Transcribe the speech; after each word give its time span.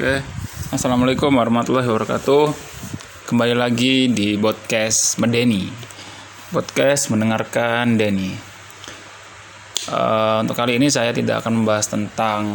Oke, 0.00 0.24
assalamualaikum 0.72 1.28
warahmatullahi 1.28 1.84
wabarakatuh. 1.84 2.56
Kembali 3.28 3.52
lagi 3.52 4.08
di 4.08 4.32
podcast 4.40 5.20
Medeni, 5.20 5.68
podcast 6.56 7.12
mendengarkan 7.12 8.00
Denny. 8.00 8.32
Uh, 9.92 10.40
untuk 10.40 10.56
kali 10.56 10.80
ini 10.80 10.88
saya 10.88 11.12
tidak 11.12 11.44
akan 11.44 11.60
membahas 11.60 11.92
tentang 11.92 12.48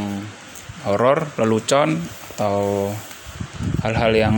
horor, 0.90 1.30
lelucon, 1.38 2.02
atau 2.34 2.90
hal-hal 3.86 4.12
yang 4.18 4.36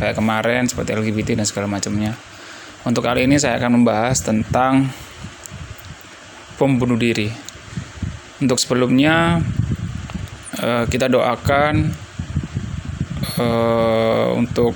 kayak 0.00 0.16
kemarin 0.16 0.64
seperti 0.64 0.96
LGBT 0.96 1.36
dan 1.36 1.44
segala 1.44 1.68
macamnya. 1.68 2.16
Untuk 2.88 3.04
kali 3.04 3.28
ini 3.28 3.36
saya 3.36 3.60
akan 3.60 3.84
membahas 3.84 4.24
tentang 4.24 4.88
bom 6.56 6.80
bunuh 6.80 6.96
diri. 6.96 7.28
Untuk 8.40 8.56
sebelumnya 8.56 9.44
Eh, 10.50 10.84
kita 10.90 11.06
doakan 11.06 11.94
uh, 13.38 14.34
untuk 14.34 14.74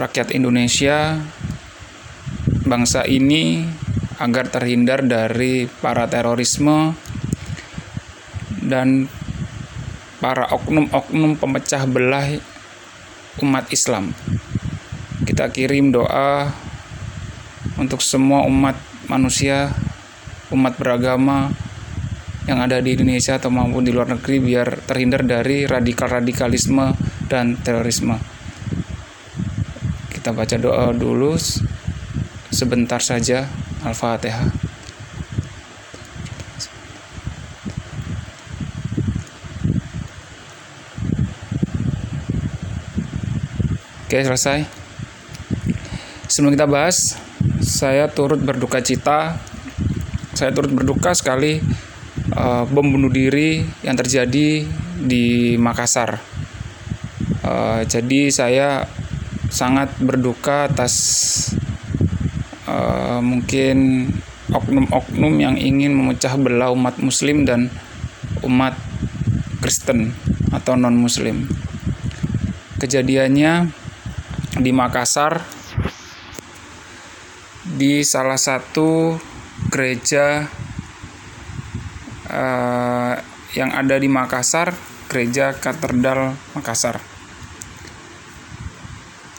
rakyat 0.00 0.32
Indonesia 0.32 1.20
bangsa 2.64 3.04
ini 3.04 3.68
agar 4.16 4.48
terhindar 4.48 5.04
dari 5.04 5.68
para 5.68 6.08
terorisme 6.08 6.96
dan 8.64 9.12
para 10.24 10.48
oknum-oknum 10.56 11.36
pemecah 11.36 11.84
belah 11.84 12.40
umat 13.44 13.68
Islam. 13.68 14.16
Kita 15.28 15.52
kirim 15.52 15.92
doa 15.92 16.48
untuk 17.76 18.00
semua 18.00 18.40
umat 18.48 18.80
manusia, 19.04 19.68
umat 20.48 20.80
beragama, 20.80 21.52
yang 22.50 22.66
ada 22.66 22.82
di 22.82 22.98
Indonesia 22.98 23.38
atau 23.38 23.46
maupun 23.46 23.86
di 23.86 23.94
luar 23.94 24.10
negeri 24.10 24.42
biar 24.42 24.82
terhindar 24.82 25.22
dari 25.22 25.70
radikal-radikalisme 25.70 26.98
dan 27.30 27.54
terorisme. 27.62 28.18
Kita 30.10 30.34
baca 30.34 30.58
doa 30.58 30.90
dulu 30.90 31.38
sebentar 32.50 32.98
saja 32.98 33.46
Al-Fatihah. 33.86 34.50
Oke, 44.10 44.26
selesai. 44.26 44.66
Sebelum 46.26 46.58
kita 46.58 46.66
bahas, 46.66 47.14
saya 47.62 48.10
turut 48.10 48.42
berduka 48.42 48.82
cita. 48.82 49.38
Saya 50.34 50.50
turut 50.50 50.74
berduka 50.74 51.14
sekali 51.14 51.62
uh, 52.36 52.64
bom 52.68 52.86
bunuh 52.86 53.10
diri 53.10 53.62
yang 53.82 53.96
terjadi 53.96 54.64
di 55.00 55.54
Makassar. 55.56 56.20
Uh, 57.40 57.82
jadi 57.88 58.30
saya 58.30 58.84
sangat 59.50 59.90
berduka 59.98 60.70
atas 60.70 60.94
uh, 62.68 63.18
mungkin 63.18 64.08
oknum-oknum 64.50 65.34
yang 65.38 65.56
ingin 65.58 65.94
memecah 65.94 66.34
belah 66.38 66.70
umat 66.74 66.98
Muslim 67.02 67.46
dan 67.46 67.70
umat 68.46 68.74
Kristen 69.60 70.14
atau 70.50 70.74
non-Muslim. 70.74 71.46
Kejadiannya 72.80 73.70
di 74.58 74.70
Makassar 74.72 75.42
di 77.70 78.02
salah 78.02 78.40
satu 78.40 79.14
gereja 79.70 80.48
uh, 82.30 83.14
yang 83.58 83.74
ada 83.74 83.98
di 83.98 84.06
Makassar, 84.06 84.70
Gereja 85.10 85.50
Katedral 85.58 86.38
Makassar. 86.54 87.02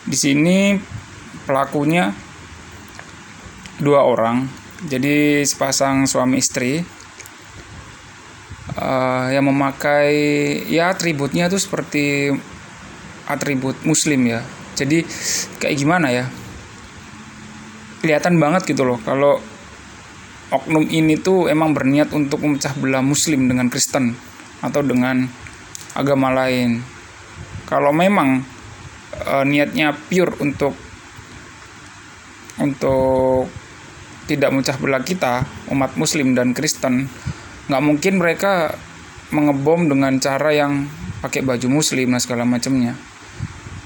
Di 0.04 0.18
sini 0.20 0.76
pelakunya 1.48 2.12
dua 3.80 4.04
orang, 4.04 4.46
jadi 4.84 5.48
sepasang 5.48 6.04
suami 6.06 6.44
istri 6.44 6.84
uh, 8.76 9.28
yang 9.32 9.48
memakai 9.48 10.12
ya 10.68 10.92
atributnya 10.92 11.48
tuh 11.48 11.62
seperti 11.62 12.36
atribut 13.32 13.80
Muslim 13.88 14.28
ya. 14.28 14.44
Jadi 14.76 15.08
kayak 15.62 15.76
gimana 15.80 16.12
ya? 16.12 16.26
Kelihatan 18.04 18.42
banget 18.42 18.68
gitu 18.68 18.84
loh 18.84 19.00
kalau 19.06 19.38
oknum 20.52 20.84
ini 20.92 21.16
tuh 21.16 21.48
emang 21.48 21.72
berniat 21.72 22.12
untuk 22.12 22.44
memecah 22.44 22.76
belah 22.76 23.00
muslim 23.00 23.48
dengan 23.48 23.72
Kristen 23.72 24.14
atau 24.60 24.84
dengan 24.84 25.26
agama 25.96 26.32
lain. 26.36 26.84
Kalau 27.66 27.96
memang 27.96 28.44
e, 29.16 29.34
niatnya 29.48 29.96
pure 29.96 30.36
untuk 30.44 30.76
untuk 32.60 33.48
tidak 34.28 34.52
memecah 34.52 34.78
belah 34.78 35.02
kita 35.02 35.48
umat 35.72 35.96
muslim 35.96 36.36
dan 36.36 36.52
Kristen, 36.52 37.08
nggak 37.72 37.84
mungkin 37.84 38.20
mereka 38.20 38.76
mengebom 39.32 39.88
dengan 39.88 40.20
cara 40.20 40.52
yang 40.52 40.86
pakai 41.24 41.48
baju 41.48 41.68
muslim 41.72 42.12
dan 42.12 42.20
segala 42.20 42.44
macamnya. 42.44 42.94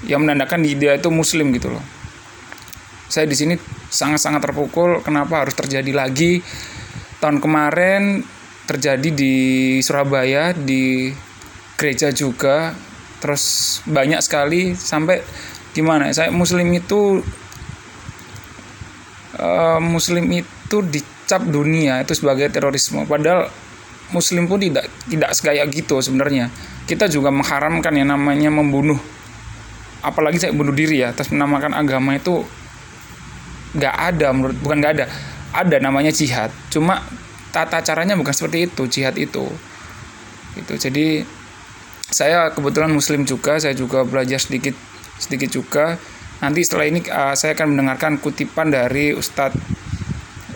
Yang 0.02 0.20
menandakan 0.22 0.66
dia 0.66 0.98
itu 0.98 1.08
muslim 1.14 1.54
gitu 1.54 1.70
loh. 1.70 1.82
Saya 3.06 3.30
di 3.30 3.38
sini 3.38 3.54
sangat-sangat 3.96 4.44
terpukul. 4.44 5.00
Kenapa 5.00 5.42
harus 5.42 5.56
terjadi 5.56 5.88
lagi? 5.96 6.44
Tahun 7.16 7.40
kemarin 7.40 8.20
terjadi 8.68 9.08
di 9.08 9.34
Surabaya 9.80 10.52
di 10.52 11.08
gereja 11.80 12.12
juga. 12.12 12.76
Terus 13.16 13.80
banyak 13.88 14.20
sekali 14.20 14.76
sampai 14.76 15.24
gimana 15.72 16.08
saya 16.12 16.32
muslim 16.32 16.72
itu 16.72 17.20
uh, 19.36 19.80
muslim 19.80 20.24
itu 20.32 20.76
dicap 20.84 21.44
dunia 21.44 22.04
itu 22.04 22.12
sebagai 22.12 22.52
terorisme. 22.52 23.08
Padahal 23.08 23.48
muslim 24.12 24.46
pun 24.46 24.60
tidak 24.60 24.88
tidak 25.08 25.30
segaya 25.32 25.64
gitu 25.68 26.00
sebenarnya. 26.00 26.52
Kita 26.86 27.10
juga 27.10 27.32
mengharamkan 27.32 27.92
yang 27.96 28.12
namanya 28.12 28.52
membunuh. 28.52 28.98
Apalagi 30.04 30.38
saya 30.38 30.54
bunuh 30.54 30.76
diri 30.76 31.02
ya 31.02 31.10
atas 31.10 31.32
menamakan 31.34 31.74
agama 31.74 32.14
itu 32.14 32.46
nggak 33.74 33.96
ada 34.14 34.28
menurut 34.30 34.56
bukan 34.62 34.78
nggak 34.78 34.94
ada. 35.00 35.06
Ada 35.56 35.76
namanya 35.80 36.12
jihad. 36.12 36.52
Cuma 36.68 37.00
tata 37.50 37.80
caranya 37.80 38.12
bukan 38.14 38.36
seperti 38.36 38.68
itu 38.68 38.82
jihad 38.86 39.16
itu. 39.16 39.48
Itu 40.56 40.76
jadi 40.76 41.24
saya 42.06 42.54
kebetulan 42.54 42.92
muslim 42.94 43.26
juga 43.26 43.58
saya 43.58 43.74
juga 43.74 44.06
belajar 44.06 44.38
sedikit 44.38 44.76
sedikit 45.16 45.50
juga. 45.50 45.96
Nanti 46.44 46.60
setelah 46.62 46.86
ini 46.86 47.00
uh, 47.08 47.32
saya 47.32 47.56
akan 47.56 47.72
mendengarkan 47.72 48.20
kutipan 48.20 48.68
dari 48.68 49.16
Ustadz 49.16 49.56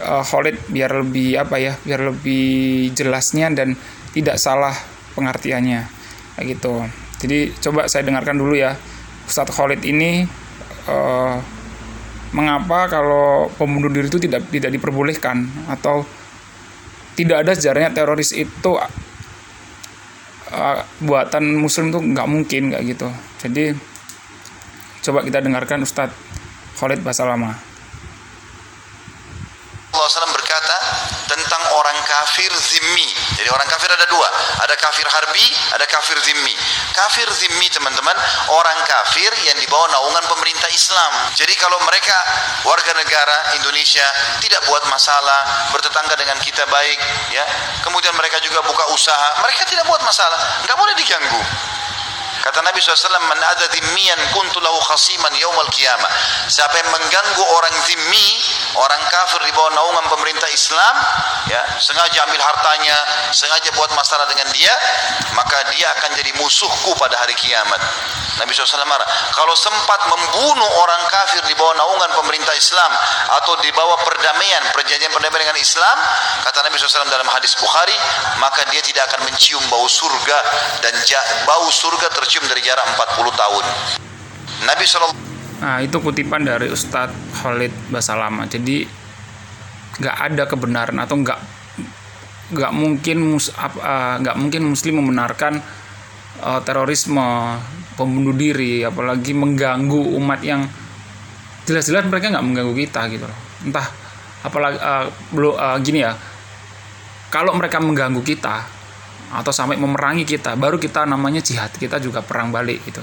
uh, 0.04 0.21
Khalid 0.21 0.69
biar 0.69 0.92
lebih 1.00 1.41
apa 1.41 1.56
ya 1.56 1.72
biar 1.81 2.12
lebih 2.12 2.92
jelasnya 2.92 3.48
dan 3.56 3.72
tidak 4.12 4.37
salah 4.37 4.77
pengertiannya. 5.16 5.88
Kayak 6.37 6.47
gitu. 6.56 6.75
Jadi 7.21 7.38
coba 7.65 7.88
saya 7.88 8.04
dengarkan 8.04 8.37
dulu 8.37 8.56
ya. 8.56 8.77
Ustadz 9.25 9.56
Khalid 9.56 9.81
ini 9.88 10.28
uh, 10.91 11.41
mengapa 12.31 12.87
kalau 12.91 13.51
pembunuh 13.59 13.91
diri 13.91 14.07
itu 14.07 14.19
tidak 14.23 14.47
tidak 14.51 14.71
diperbolehkan? 14.75 15.47
Atau 15.67 16.07
tidak 17.19 17.45
ada 17.47 17.53
sejarahnya 17.53 17.91
teroris 17.93 18.33
itu 18.33 18.71
uh, 20.51 20.79
buatan 21.05 21.59
muslim 21.59 21.91
tuh 21.91 22.03
nggak 22.03 22.29
mungkin 22.31 22.71
nggak 22.75 22.83
gitu. 22.97 23.09
Jadi 23.43 23.75
coba 25.01 25.25
kita 25.25 25.41
dengarkan 25.41 25.83
Ustadz 25.83 26.13
Khalid 26.77 27.01
Basalama 27.01 27.71
Allah 29.91 30.33
berkata 30.33 30.77
tentang 31.27 31.63
orang 31.77 31.99
kafir 32.07 32.53
zimmi. 32.91 33.06
Jadi 33.39 33.47
orang 33.55 33.69
kafir 33.71 33.87
ada 33.87 34.03
dua, 34.10 34.27
ada 34.66 34.75
kafir 34.75 35.07
harbi, 35.07 35.47
ada 35.78 35.87
kafir 35.87 36.19
zimmi. 36.27 36.54
Kafir 36.91 37.31
zimmi 37.31 37.71
teman-teman, 37.71 38.16
orang 38.51 38.78
kafir 38.83 39.31
yang 39.47 39.54
dibawa 39.63 39.87
naungan 39.95 40.27
pemerintah 40.27 40.66
Islam. 40.75 41.13
Jadi 41.39 41.54
kalau 41.54 41.78
mereka 41.87 42.19
warga 42.66 42.92
negara 42.98 43.54
Indonesia 43.63 44.03
tidak 44.42 44.66
buat 44.66 44.83
masalah, 44.91 45.71
bertetangga 45.71 46.19
dengan 46.19 46.37
kita 46.42 46.66
baik, 46.66 46.98
ya. 47.31 47.47
Kemudian 47.87 48.13
mereka 48.19 48.42
juga 48.42 48.66
buka 48.66 48.91
usaha, 48.91 49.39
mereka 49.39 49.63
tidak 49.71 49.87
buat 49.87 50.03
masalah, 50.03 50.66
nggak 50.66 50.77
boleh 50.77 50.95
diganggu. 50.98 51.42
Kata 52.41 52.65
Nabi 52.65 52.81
SAW, 52.81 53.21
Man 53.28 53.41
ada 53.41 53.66
dhimmiyan 53.69 54.21
kuntu 54.33 54.59
lahu 54.65 54.81
khasiman 54.89 55.33
yaumal 55.37 55.69
qiyamah. 55.72 56.10
Siapa 56.48 56.72
yang 56.81 56.89
mengganggu 56.89 57.45
orang 57.45 57.75
zimmi, 57.84 58.28
orang 58.81 59.03
kafir 59.13 59.45
di 59.45 59.53
bawah 59.53 59.72
naungan 59.77 60.07
pemerintah 60.09 60.48
Islam, 60.48 60.95
ya, 61.53 61.63
sengaja 61.77 62.25
ambil 62.25 62.41
hartanya, 62.41 62.97
sengaja 63.34 63.69
buat 63.77 63.92
masalah 63.92 64.25
dengan 64.33 64.48
dia, 64.57 64.72
maka 65.37 65.60
dia 65.75 65.87
akan 66.01 66.16
jadi 66.16 66.33
musuhku 66.41 66.97
pada 66.97 67.21
hari 67.21 67.37
kiamat. 67.37 67.81
Nabi 68.41 68.57
SAW 68.57 68.89
marah. 68.89 69.04
Kalau 69.37 69.53
sempat 69.53 70.01
membunuh 70.09 70.71
orang 70.81 71.03
kafir 71.13 71.45
di 71.45 71.53
bawah 71.53 71.77
naungan 71.77 72.09
pemerintah 72.16 72.57
Islam 72.57 72.89
atau 73.37 73.60
di 73.60 73.69
bawah 73.77 74.01
perdamaian, 74.01 74.65
perjanjian 74.72 75.13
perdamaian 75.13 75.45
dengan 75.45 75.60
Islam, 75.60 75.97
kata 76.48 76.65
Nabi 76.65 76.81
SAW 76.81 77.04
dalam 77.13 77.28
hadis 77.28 77.53
Bukhari, 77.60 77.92
maka 78.41 78.65
dia 78.72 78.81
tidak 78.81 79.13
akan 79.13 79.28
mencium 79.28 79.60
bau 79.69 79.84
surga 79.84 80.39
dan 80.81 80.97
bau 81.45 81.69
surga 81.69 82.09
tercium 82.30 82.47
dari 82.47 82.62
jarak 82.62 82.86
40 82.94 83.27
tahun. 83.34 83.65
Nabi 84.62 84.86
SAW 84.86 85.18
Nah, 85.60 85.77
itu 85.84 85.98
kutipan 86.00 86.47
dari 86.47 86.72
Ustadz 86.72 87.42
Khalid 87.42 87.74
Basalama. 87.91 88.47
Jadi 88.47 88.86
nggak 89.98 90.16
ada 90.30 90.48
kebenaran 90.48 90.97
atau 91.03 91.21
nggak 91.21 91.36
nggak 92.54 92.72
mungkin 92.72 93.16
mus, 93.34 93.53
uh, 93.53 94.16
nggak 94.22 94.41
mungkin 94.41 94.72
Muslim 94.72 95.04
membenarkan 95.04 95.60
uh, 96.41 96.65
terorisme, 96.65 97.60
pembunuh 97.98 98.32
diri, 98.32 98.86
apalagi 98.86 99.36
mengganggu 99.36 100.16
umat 100.16 100.41
yang 100.41 100.65
jelas-jelas 101.68 102.09
mereka 102.09 102.32
nggak 102.32 102.47
mengganggu 102.47 102.74
kita 102.86 103.00
gitu 103.12 103.27
loh. 103.28 103.38
Entah 103.60 103.84
apalagi 104.41 104.78
uh, 104.80 105.12
belum 105.34 105.54
uh, 105.60 105.77
gini 105.82 105.98
ya. 106.06 106.15
Kalau 107.28 107.53
mereka 107.53 107.82
mengganggu 107.84 108.24
kita 108.24 108.79
atau 109.30 109.54
sampai 109.54 109.78
memerangi 109.78 110.27
kita, 110.27 110.59
baru 110.59 110.77
kita 110.78 111.06
namanya 111.06 111.38
jihad. 111.38 111.71
Kita 111.71 112.03
juga 112.03 112.22
perang 112.22 112.50
balik 112.50 112.82
gitu. 112.86 113.03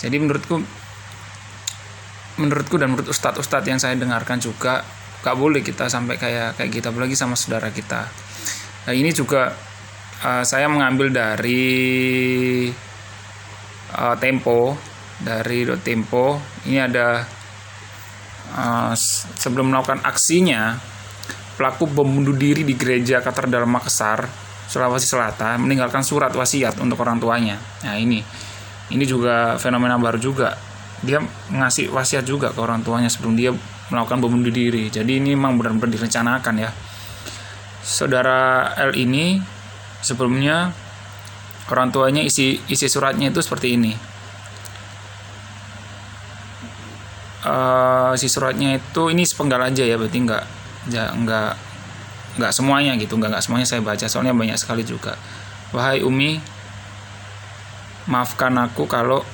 Jadi 0.00 0.16
menurutku 0.16 0.56
menurutku 2.36 2.76
dan 2.76 2.92
menurut 2.92 3.08
ustadz-ustadz 3.08 3.68
yang 3.68 3.80
saya 3.80 3.96
dengarkan 3.96 4.36
juga 4.36 4.84
gak 5.24 5.36
boleh 5.36 5.64
kita 5.64 5.88
sampai 5.88 6.20
kayak 6.20 6.60
kayak 6.60 6.70
kita 6.70 6.92
apalagi 6.92 7.16
sama 7.16 7.34
saudara 7.34 7.72
kita 7.72 8.06
nah 8.86 8.92
ini 8.94 9.10
juga 9.10 9.50
uh, 10.22 10.44
saya 10.44 10.68
mengambil 10.68 11.10
dari 11.10 12.68
uh, 13.96 14.14
Tempo 14.20 14.76
dari 15.18 15.64
Tempo 15.80 16.38
ini 16.68 16.78
ada 16.78 17.24
uh, 18.52 18.92
sebelum 19.34 19.72
melakukan 19.72 20.04
aksinya 20.04 20.76
pelaku 21.56 21.88
bom 21.88 22.04
bunuh 22.06 22.36
diri 22.36 22.62
di 22.62 22.76
gereja 22.76 23.24
Katedral 23.24 23.64
Makassar 23.64 24.45
Sulawesi 24.66 25.06
Selatan 25.06 25.62
meninggalkan 25.62 26.02
surat 26.02 26.34
wasiat 26.34 26.78
untuk 26.82 26.98
orang 27.02 27.22
tuanya 27.22 27.58
nah 27.86 27.94
ini 27.94 28.22
ini 28.90 29.04
juga 29.06 29.58
fenomena 29.58 29.98
baru 29.98 30.18
juga 30.18 30.54
dia 31.04 31.20
ngasih 31.52 31.92
wasiat 31.92 32.24
juga 32.24 32.54
ke 32.54 32.58
orang 32.62 32.80
tuanya 32.80 33.10
sebelum 33.12 33.36
dia 33.36 33.52
melakukan 33.92 34.18
bom 34.18 34.32
bunuh 34.32 34.50
diri. 34.50 34.88
Jadi 34.90 35.22
ini 35.22 35.36
memang 35.36 35.60
benar-benar 35.60 35.92
direncanakan 35.92 36.54
ya. 36.58 36.70
Saudara 37.86 38.72
L 38.82 38.96
ini 38.98 39.38
sebelumnya 40.02 40.74
orang 41.70 41.94
tuanya 41.94 42.22
isi 42.24 42.58
isi 42.66 42.86
suratnya 42.90 43.30
itu 43.30 43.38
seperti 43.38 43.78
ini. 43.78 43.92
Uh, 47.46 48.10
isi 48.18 48.26
suratnya 48.26 48.82
itu 48.82 49.02
ini 49.14 49.22
sepenggal 49.22 49.70
aja 49.70 49.86
ya 49.86 49.94
berarti 49.94 50.18
nggak 50.18 50.44
nggak 50.90 51.50
nggak 52.36 52.52
semuanya 52.52 52.94
gitu 53.00 53.16
nggak 53.16 53.32
nggak 53.36 53.44
semuanya 53.44 53.66
saya 53.68 53.80
baca 53.80 54.06
soalnya 54.06 54.36
banyak 54.36 54.56
sekali 54.60 54.84
juga. 54.84 55.16
Wahai 55.74 56.04
Umi 56.04 56.38
maafkan 58.06 58.54
aku 58.54 58.86
kalau 58.86 59.26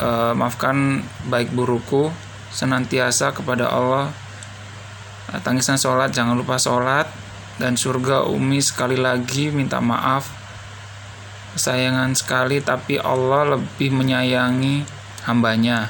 uh, 0.00 0.32
maafkan 0.32 1.04
baik 1.28 1.52
buruku 1.52 2.08
senantiasa 2.50 3.34
kepada 3.34 3.68
Allah. 3.68 4.10
Tangisan 5.42 5.80
sholat 5.80 6.14
jangan 6.14 6.38
lupa 6.38 6.56
sholat. 6.56 7.10
Dan 7.54 7.78
surga 7.78 8.26
umi 8.26 8.58
sekali 8.58 8.98
lagi 8.98 9.54
minta 9.54 9.78
maaf. 9.78 10.26
Sayangan 11.54 12.10
sekali 12.18 12.58
tapi 12.58 12.98
Allah 12.98 13.54
lebih 13.54 13.94
menyayangi 13.94 14.82
hambanya. 15.30 15.86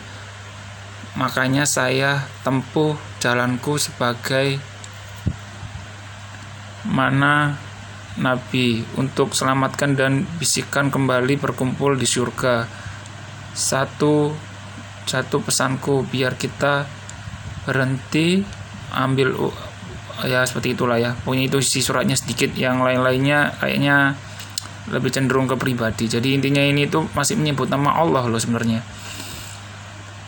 Makanya 1.17 1.65
saya 1.65 2.29
tempuh 2.45 3.01
jalanku 3.17 3.81
sebagai 3.81 4.61
mana 6.89 7.57
Nabi 8.15 8.87
untuk 8.95 9.35
selamatkan 9.35 9.99
dan 9.99 10.23
bisikan 10.39 10.93
kembali 10.93 11.35
berkumpul 11.41 11.99
di 11.99 12.07
surga. 12.07 12.69
Satu 13.55 14.31
satu 15.05 15.43
pesanku 15.43 16.07
biar 16.07 16.39
kita 16.39 16.87
berhenti 17.67 18.41
ambil 18.95 19.35
ya 20.23 20.47
seperti 20.47 20.79
itulah 20.79 21.01
ya. 21.01 21.19
Pokoknya 21.27 21.51
itu 21.51 21.59
si 21.65 21.83
suratnya 21.83 22.15
sedikit 22.15 22.55
yang 22.55 22.79
lain-lainnya 22.87 23.59
kayaknya 23.59 24.15
lebih 24.95 25.11
cenderung 25.11 25.51
ke 25.51 25.57
pribadi. 25.59 26.07
Jadi 26.07 26.39
intinya 26.39 26.63
ini 26.63 26.87
tuh 26.87 27.09
masih 27.17 27.35
menyebut 27.41 27.67
nama 27.67 27.99
Allah 27.99 28.31
loh 28.31 28.39
sebenarnya. 28.39 28.85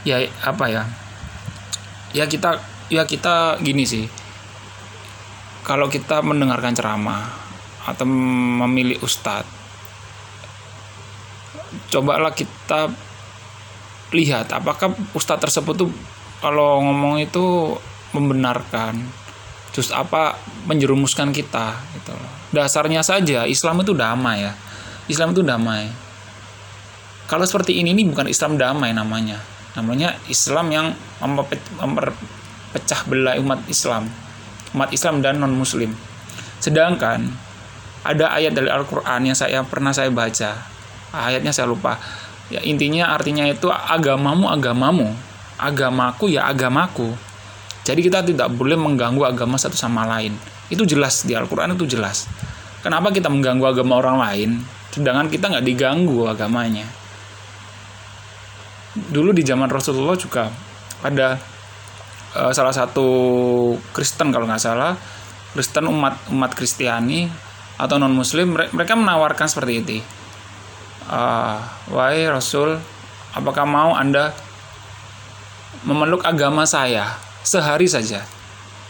Ya 0.02 0.26
apa 0.42 0.66
ya? 0.66 0.82
Ya 2.10 2.26
kita 2.26 2.58
ya 2.90 3.06
kita 3.06 3.62
gini 3.62 3.86
sih 3.86 4.06
kalau 5.66 5.90
kita 5.90 6.22
mendengarkan 6.22 6.78
ceramah 6.78 7.26
atau 7.82 8.06
memilih 8.06 9.02
ustadz 9.02 9.50
cobalah 11.90 12.30
kita 12.30 12.94
lihat 14.14 14.54
apakah 14.54 14.94
ustadz 15.12 15.50
tersebut 15.50 15.74
tuh 15.74 15.90
kalau 16.38 16.78
ngomong 16.86 17.18
itu 17.18 17.74
membenarkan 18.14 19.02
terus 19.74 19.90
apa 19.90 20.38
menjerumuskan 20.70 21.34
kita 21.34 21.74
gitu 21.98 22.14
dasarnya 22.54 23.02
saja 23.02 23.44
Islam 23.44 23.82
itu 23.82 23.92
damai 23.92 24.46
ya. 24.46 24.52
Islam 25.06 25.36
itu 25.36 25.42
damai. 25.44 25.86
Kalau 27.26 27.44
seperti 27.46 27.78
ini 27.78 27.94
ini 27.94 28.06
bukan 28.06 28.26
Islam 28.30 28.58
damai 28.58 28.94
namanya. 28.94 29.38
Namanya 29.76 30.16
Islam 30.30 30.72
yang 30.72 30.86
memperpecah 31.20 33.00
belah 33.06 33.36
umat 33.38 33.60
Islam 33.68 34.08
umat 34.76 34.92
Islam 34.92 35.24
dan 35.24 35.40
non 35.40 35.56
Muslim 35.56 35.96
sedangkan 36.60 37.46
ada 38.06 38.30
ayat 38.38 38.54
dari 38.54 38.70
Al-Quran 38.70 39.26
yang 39.26 39.34
saya 39.34 39.66
pernah 39.66 39.90
saya 39.90 40.14
baca. 40.14 40.54
Ayatnya 41.10 41.50
saya 41.50 41.66
lupa. 41.66 41.98
Ya 42.46 42.62
intinya 42.62 43.10
artinya 43.10 43.42
itu 43.50 43.66
agamamu 43.66 44.46
agamamu. 44.46 45.10
Agamaku 45.58 46.30
ya 46.30 46.46
agamaku. 46.46 47.10
Jadi 47.82 48.00
kita 48.06 48.22
tidak 48.22 48.54
boleh 48.54 48.78
mengganggu 48.78 49.26
agama 49.26 49.58
satu 49.58 49.74
sama 49.74 50.06
lain. 50.06 50.38
Itu 50.70 50.86
jelas 50.86 51.26
di 51.26 51.34
Al-Quran 51.34 51.74
itu 51.74 51.98
jelas. 51.98 52.30
Kenapa 52.86 53.10
kita 53.10 53.26
mengganggu 53.26 53.66
agama 53.66 53.98
orang 53.98 54.18
lain? 54.22 54.50
Sedangkan 54.94 55.26
kita 55.26 55.50
nggak 55.50 55.66
diganggu 55.66 56.30
agamanya. 56.30 56.86
Dulu 58.94 59.34
di 59.34 59.42
zaman 59.42 59.66
Rasulullah 59.66 60.14
juga 60.14 60.46
ada 61.02 61.42
uh, 62.36 62.52
salah 62.52 62.74
satu 62.76 63.08
Kristen 63.96 64.28
kalau 64.30 64.44
nggak 64.44 64.60
salah. 64.60 64.92
Kristen 65.56 65.88
umat 65.88 66.20
umat 66.28 66.52
Kristiani 66.52 67.32
atau 67.80 67.96
non 67.96 68.12
Muslim 68.12 68.52
mereka 68.52 68.92
menawarkan 68.92 69.48
seperti 69.48 69.72
itu. 69.80 69.98
Uh, 71.08 71.56
wahai 71.88 72.28
Rasul 72.28 72.76
apakah 73.32 73.64
mau 73.64 73.96
anda 73.96 74.36
memeluk 75.88 76.22
agama 76.28 76.68
saya? 76.68 77.16
Sehari 77.46 77.88
saja. 77.88 78.26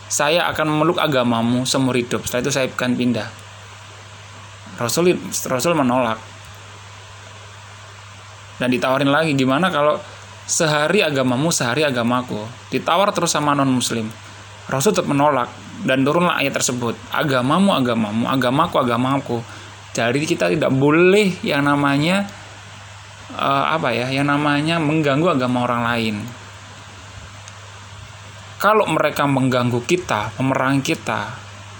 Saya 0.06 0.49
akan 0.49 0.66
memeluk 0.70 0.99
agamamu 0.99 1.66
seumur 1.68 1.99
hidup. 1.99 2.25
Setelah 2.25 2.42
itu 2.47 2.52
saya 2.54 2.66
akan 2.73 2.92
pindah. 2.97 3.28
Rasul 4.80 5.14
Rasul 5.47 5.76
menolak. 5.76 6.18
Dan 8.56 8.73
ditawarin 8.73 9.12
lagi 9.12 9.37
gimana 9.37 9.68
kalau 9.68 10.00
sehari 10.46 11.02
agamamu 11.02 11.50
sehari 11.50 11.82
agamaku. 11.82 12.38
Ditawar 12.70 13.10
terus 13.10 13.34
sama 13.34 13.52
non 13.52 13.68
muslim 13.70 14.08
Rasul 14.66 14.90
tetap 14.90 15.06
menolak 15.06 15.46
dan 15.86 16.02
turunlah 16.02 16.42
ayat 16.42 16.58
tersebut. 16.58 16.98
Agamamu 17.14 17.70
agamamu 17.70 18.26
agamaku 18.26 18.82
agamaku. 18.82 19.38
Jadi 19.94 20.26
kita 20.26 20.50
tidak 20.50 20.74
boleh 20.74 21.38
yang 21.46 21.64
namanya 21.64 22.26
uh, 23.38 23.70
apa 23.70 23.94
ya, 23.94 24.10
yang 24.10 24.26
namanya 24.26 24.82
mengganggu 24.82 25.38
agama 25.38 25.64
orang 25.64 25.82
lain. 25.86 26.16
Kalau 28.58 28.90
mereka 28.90 29.24
mengganggu 29.30 29.78
kita, 29.86 30.34
memerangi 30.42 30.82
kita, 30.82 31.30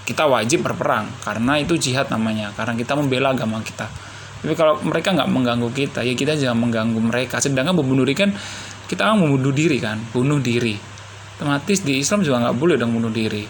kita 0.07 0.23
wajib 0.23 0.63
berperang. 0.63 1.11
Karena 1.21 1.59
itu 1.59 1.75
jihad 1.75 2.07
namanya, 2.07 2.55
karena 2.55 2.73
kita 2.79 2.95
membela 2.95 3.35
agama 3.35 3.59
kita. 3.59 3.91
Tapi 4.43 4.53
kalau 4.53 4.77
mereka 4.85 5.13
nggak 5.17 5.29
mengganggu 5.29 5.69
kita, 5.73 6.05
ya 6.05 6.13
kita 6.13 6.37
jangan 6.37 6.69
mengganggu 6.69 6.99
mereka. 7.01 7.41
Sedangkan 7.41 7.73
membunuh 7.73 8.05
diri 8.05 8.17
kan 8.17 8.31
kita 8.87 9.03
kan 9.03 9.19
membunuh 9.19 9.51
diri 9.51 9.77
kan, 9.83 9.99
bunuh 10.15 10.39
diri. 10.39 10.77
Otomatis 11.37 11.83
di 11.83 11.99
Islam 11.99 12.23
juga 12.23 12.47
nggak 12.47 12.55
boleh 12.57 12.75
dong 12.79 12.95
bunuh 12.95 13.11
diri. 13.11 13.43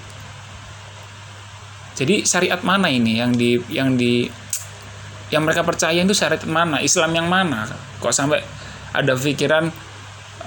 Jadi 1.98 2.26
syariat 2.26 2.62
mana 2.62 2.90
ini 2.94 3.18
yang 3.18 3.34
di 3.34 3.58
yang 3.74 3.98
di 3.98 4.30
yang 5.28 5.44
mereka 5.44 5.64
percaya 5.64 6.00
itu 6.00 6.16
syariat 6.16 6.40
mana 6.48 6.80
Islam 6.80 7.12
yang 7.12 7.28
mana 7.28 7.68
kok 8.00 8.16
sampai 8.16 8.40
ada 8.96 9.14
pikiran 9.14 9.68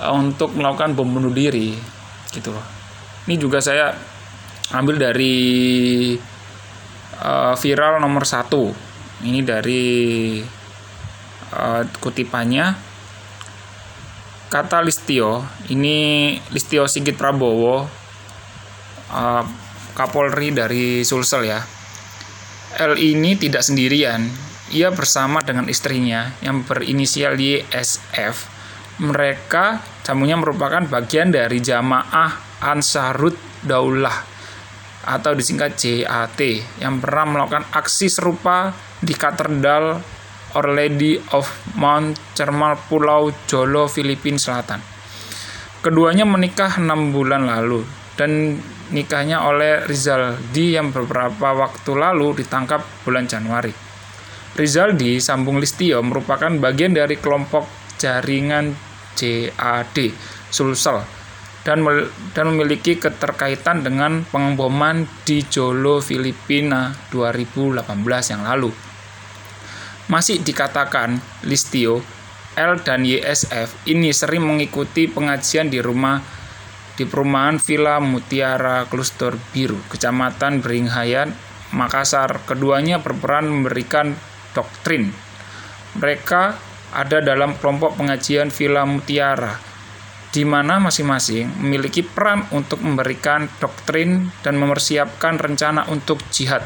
uh, 0.00 0.12
untuk 0.16 0.56
melakukan 0.56 0.97
bom 0.97 1.09
bunuh 1.09 1.32
diri 1.32 1.76
gitu 2.32 2.54
loh 2.54 2.64
ini 3.28 3.37
juga 3.37 3.61
saya 3.61 3.92
ambil 4.73 4.97
dari 4.97 5.37
uh, 7.20 7.54
viral 7.59 8.00
nomor 8.00 8.25
satu 8.25 8.73
ini 9.24 9.40
dari 9.44 9.84
uh, 11.52 11.82
kutipannya 12.00 12.90
kata 14.50 14.82
Listio 14.82 15.46
ini 15.70 16.34
Listio 16.50 16.90
Sigit 16.90 17.14
Prabowo 17.14 17.86
uh, 19.14 19.44
Kapolri 19.94 20.54
dari 20.54 21.02
Sulsel 21.06 21.46
ya. 21.46 21.60
L 22.80 22.94
ini 22.96 23.34
tidak 23.34 23.66
sendirian. 23.66 24.22
Ia 24.70 24.94
bersama 24.94 25.42
dengan 25.42 25.66
istrinya 25.66 26.30
yang 26.46 26.62
berinisial 26.62 27.34
YSF 27.34 28.60
mereka 29.02 29.82
jamunya 30.06 30.38
merupakan 30.38 30.84
bagian 30.86 31.34
dari 31.34 31.58
jamaah 31.58 32.62
Ansarut 32.62 33.34
Daulah 33.66 34.14
atau 35.00 35.32
disingkat 35.32 35.80
JAT 35.80 36.40
yang 36.78 37.00
pernah 37.00 37.24
melakukan 37.26 37.66
aksi 37.72 38.06
serupa 38.12 38.70
di 39.00 39.16
Katedral 39.16 40.00
Our 40.57 40.69
Lady 40.76 41.16
of 41.33 41.49
Mount 41.80 42.37
Cermal 42.37 42.76
Pulau 42.88 43.33
Jolo, 43.49 43.88
Filipina 43.88 44.37
Selatan. 44.37 44.83
Keduanya 45.80 46.28
menikah 46.28 46.76
enam 46.76 47.14
bulan 47.14 47.49
lalu 47.49 47.80
dan 48.19 48.61
nikahnya 48.92 49.49
oleh 49.49 49.88
Rizaldi 49.88 50.76
yang 50.76 50.92
beberapa 50.92 51.57
waktu 51.57 51.90
lalu 51.97 52.45
ditangkap 52.45 52.85
bulan 53.07 53.25
Januari. 53.25 53.73
Rizaldi 54.59 55.23
sambung 55.23 55.62
Listio 55.62 56.02
merupakan 56.04 56.50
bagian 56.61 56.92
dari 56.92 57.16
kelompok 57.16 57.97
jaringan 57.97 58.75
JAD 59.14 59.97
Sulsel 60.50 61.00
dan 61.62 61.85
dan 62.35 62.45
memiliki 62.50 62.99
keterkaitan 62.99 63.85
dengan 63.85 64.26
pengeboman 64.26 65.07
di 65.25 65.45
Jolo, 65.47 66.02
Filipina 66.02 66.92
2018 67.14 68.33
yang 68.33 68.42
lalu. 68.45 68.89
Masih 70.11 70.43
dikatakan 70.43 71.23
Listio, 71.47 72.02
L 72.59 72.83
dan 72.83 73.07
YSF 73.07 73.87
ini 73.87 74.11
sering 74.11 74.43
mengikuti 74.43 75.07
pengajian 75.07 75.71
di 75.71 75.79
rumah 75.79 76.19
di 76.99 77.07
perumahan 77.07 77.62
Villa 77.62 78.02
Mutiara 78.02 78.90
Klustur 78.90 79.38
Biru, 79.55 79.79
Kecamatan 79.87 80.59
Beringhayan, 80.59 81.31
Makassar. 81.71 82.43
Keduanya 82.43 82.99
berperan 82.99 83.47
memberikan 83.47 84.19
doktrin. 84.50 85.14
Mereka 85.95 86.59
ada 86.90 87.23
dalam 87.23 87.55
kelompok 87.55 87.95
pengajian 87.95 88.50
Villa 88.50 88.83
Mutiara 88.83 89.71
di 90.31 90.47
mana 90.47 90.79
masing-masing 90.79 91.62
memiliki 91.62 92.07
peran 92.07 92.47
untuk 92.55 92.83
memberikan 92.83 93.50
doktrin 93.59 94.31
dan 94.43 94.59
mempersiapkan 94.59 95.38
rencana 95.38 95.87
untuk 95.90 96.23
jihad. 96.31 96.62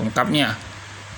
Ungkapnya, 0.00 0.67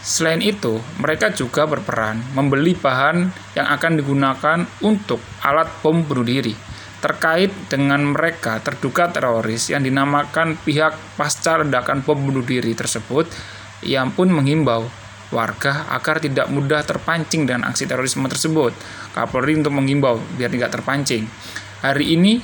selain 0.01 0.41
itu, 0.41 0.81
mereka 1.01 1.33
juga 1.33 1.69
berperan 1.69 2.21
membeli 2.33 2.73
bahan 2.73 3.31
yang 3.57 3.67
akan 3.69 3.93
digunakan 4.01 4.59
untuk 4.85 5.21
alat 5.45 5.69
bom 5.85 6.01
bunuh 6.05 6.25
diri. 6.25 6.53
Terkait 7.01 7.49
dengan 7.73 8.13
mereka 8.13 8.61
terduga 8.61 9.09
teroris 9.09 9.73
yang 9.73 9.81
dinamakan 9.81 10.61
pihak 10.61 11.17
pasca 11.17 11.65
ledakan 11.65 12.05
bom 12.05 12.17
bunuh 12.17 12.45
diri 12.45 12.77
tersebut, 12.77 13.25
ia 13.85 14.05
pun 14.13 14.29
menghimbau 14.29 14.85
warga 15.31 15.89
agar 15.95 16.19
tidak 16.19 16.51
mudah 16.51 16.83
terpancing 16.83 17.47
dengan 17.47 17.71
aksi 17.71 17.87
terorisme 17.87 18.27
tersebut. 18.27 18.75
Kapolri 19.15 19.57
untuk 19.57 19.73
mengimbau 19.73 20.19
biar 20.37 20.51
tidak 20.51 20.75
terpancing. 20.75 21.25
Hari 21.81 22.19
ini 22.19 22.43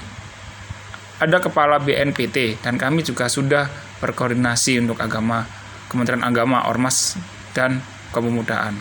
ada 1.20 1.40
kepala 1.42 1.76
BNPT 1.82 2.62
dan 2.64 2.80
kami 2.80 3.04
juga 3.04 3.28
sudah 3.28 3.68
berkoordinasi 4.00 4.80
untuk 4.80 5.00
agama 5.00 5.44
Kementerian 5.86 6.26
Agama, 6.26 6.66
Ormas 6.66 7.14
dan 7.56 7.80
Kepemudaan. 8.12 8.76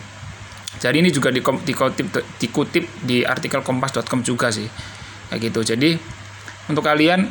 Jadi 0.80 1.00
ini 1.00 1.10
juga 1.12 1.32
dikutip, 1.32 2.08
dikutip 2.40 2.84
di 3.04 3.24
artikel 3.24 3.64
kompas.com 3.64 4.22
juga 4.22 4.52
sih. 4.52 4.68
Kayak 5.32 5.40
gitu. 5.50 5.60
Jadi 5.76 5.96
untuk 6.68 6.84
kalian 6.84 7.26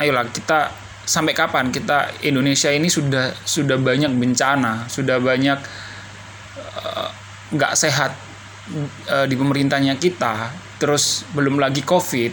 ayolah 0.00 0.26
kita 0.30 0.70
sampai 1.06 1.32
kapan 1.38 1.70
kita 1.70 2.10
Indonesia 2.26 2.70
ini 2.70 2.90
sudah 2.90 3.30
sudah 3.46 3.78
banyak 3.78 4.10
bencana, 4.14 4.90
sudah 4.90 5.22
banyak 5.22 5.58
eh, 6.58 7.08
nggak 7.54 7.72
uh, 7.72 7.78
sehat 7.78 8.12
uh, 9.06 9.26
di 9.30 9.38
pemerintahnya 9.38 9.94
kita, 9.96 10.50
terus 10.82 11.22
belum 11.30 11.62
lagi 11.62 11.86
COVID 11.86 12.32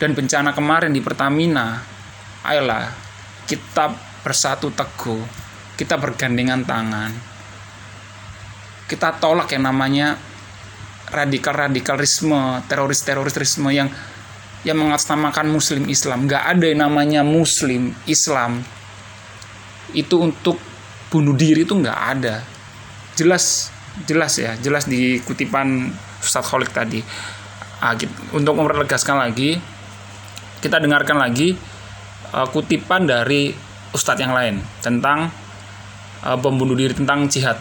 dan 0.00 0.16
bencana 0.16 0.56
kemarin 0.56 0.90
di 0.90 1.04
Pertamina, 1.04 1.78
ayolah 2.48 2.88
kita 3.44 3.92
bersatu 4.24 4.72
teguh, 4.72 5.41
kita 5.82 5.98
bergandengan 5.98 6.62
tangan, 6.62 7.10
kita 8.86 9.18
tolak 9.18 9.50
yang 9.50 9.66
namanya 9.66 10.14
radikal-radikalisme, 11.10 12.62
teroris-terorisme 12.70 13.66
yang 13.74 13.90
yang 14.62 14.78
mengatasnamakan 14.78 15.50
muslim 15.50 15.90
Islam. 15.90 16.30
Nggak 16.30 16.44
ada 16.54 16.64
yang 16.70 16.86
namanya 16.86 17.26
muslim 17.26 17.90
Islam. 18.06 18.62
Itu 19.90 20.22
untuk 20.22 20.62
bunuh 21.10 21.34
diri 21.34 21.66
itu 21.66 21.74
nggak 21.74 21.98
ada. 22.14 22.46
Jelas 23.18 23.74
jelas 24.06 24.38
ya 24.38 24.54
jelas 24.62 24.86
di 24.86 25.18
kutipan 25.26 25.90
Ustadz 26.22 26.46
Kholik 26.46 26.70
tadi. 26.70 27.02
Ah, 27.82 27.98
untuk 28.30 28.54
memperlegaskan 28.54 29.18
lagi 29.18 29.58
kita 30.62 30.78
dengarkan 30.78 31.18
lagi 31.18 31.58
uh, 32.30 32.46
kutipan 32.46 33.02
dari 33.02 33.50
Ustadz 33.90 34.22
yang 34.22 34.30
lain 34.30 34.62
tentang 34.78 35.41
uh, 36.22 36.38
bom 36.38 36.56
diri 36.74 36.94
tentang 36.94 37.26
jihad. 37.26 37.58